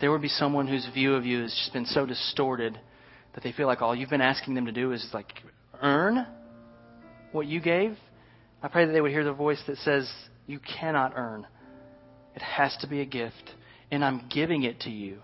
[0.00, 2.78] There would be someone whose view of you has just been so distorted
[3.34, 5.32] that they feel like all you've been asking them to do is like
[5.82, 6.26] earn
[7.32, 7.96] what you gave.
[8.62, 10.10] I pray that they would hear the voice that says,
[10.46, 11.46] You cannot earn.
[12.34, 13.50] It has to be a gift,
[13.90, 15.18] and I'm giving it to you.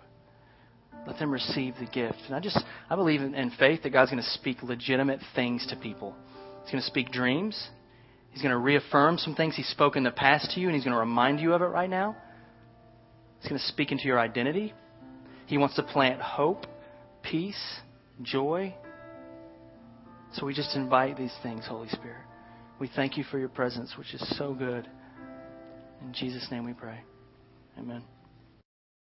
[1.07, 2.19] Let them receive the gift.
[2.27, 2.59] And I just,
[2.89, 6.15] I believe in, in faith that God's going to speak legitimate things to people.
[6.63, 7.69] He's going to speak dreams.
[8.31, 10.85] He's going to reaffirm some things He spoke in the past to you, and He's
[10.85, 12.17] going to remind you of it right now.
[13.45, 14.73] He's going to speak into your identity.
[15.45, 16.65] He wants to plant hope,
[17.23, 17.63] peace,
[18.23, 18.75] joy.
[20.33, 22.25] So we just invite these things, Holy Spirit.
[22.81, 24.89] We thank you for your presence, which is so good.
[26.01, 27.01] In Jesus' name we pray.
[27.79, 28.03] Amen.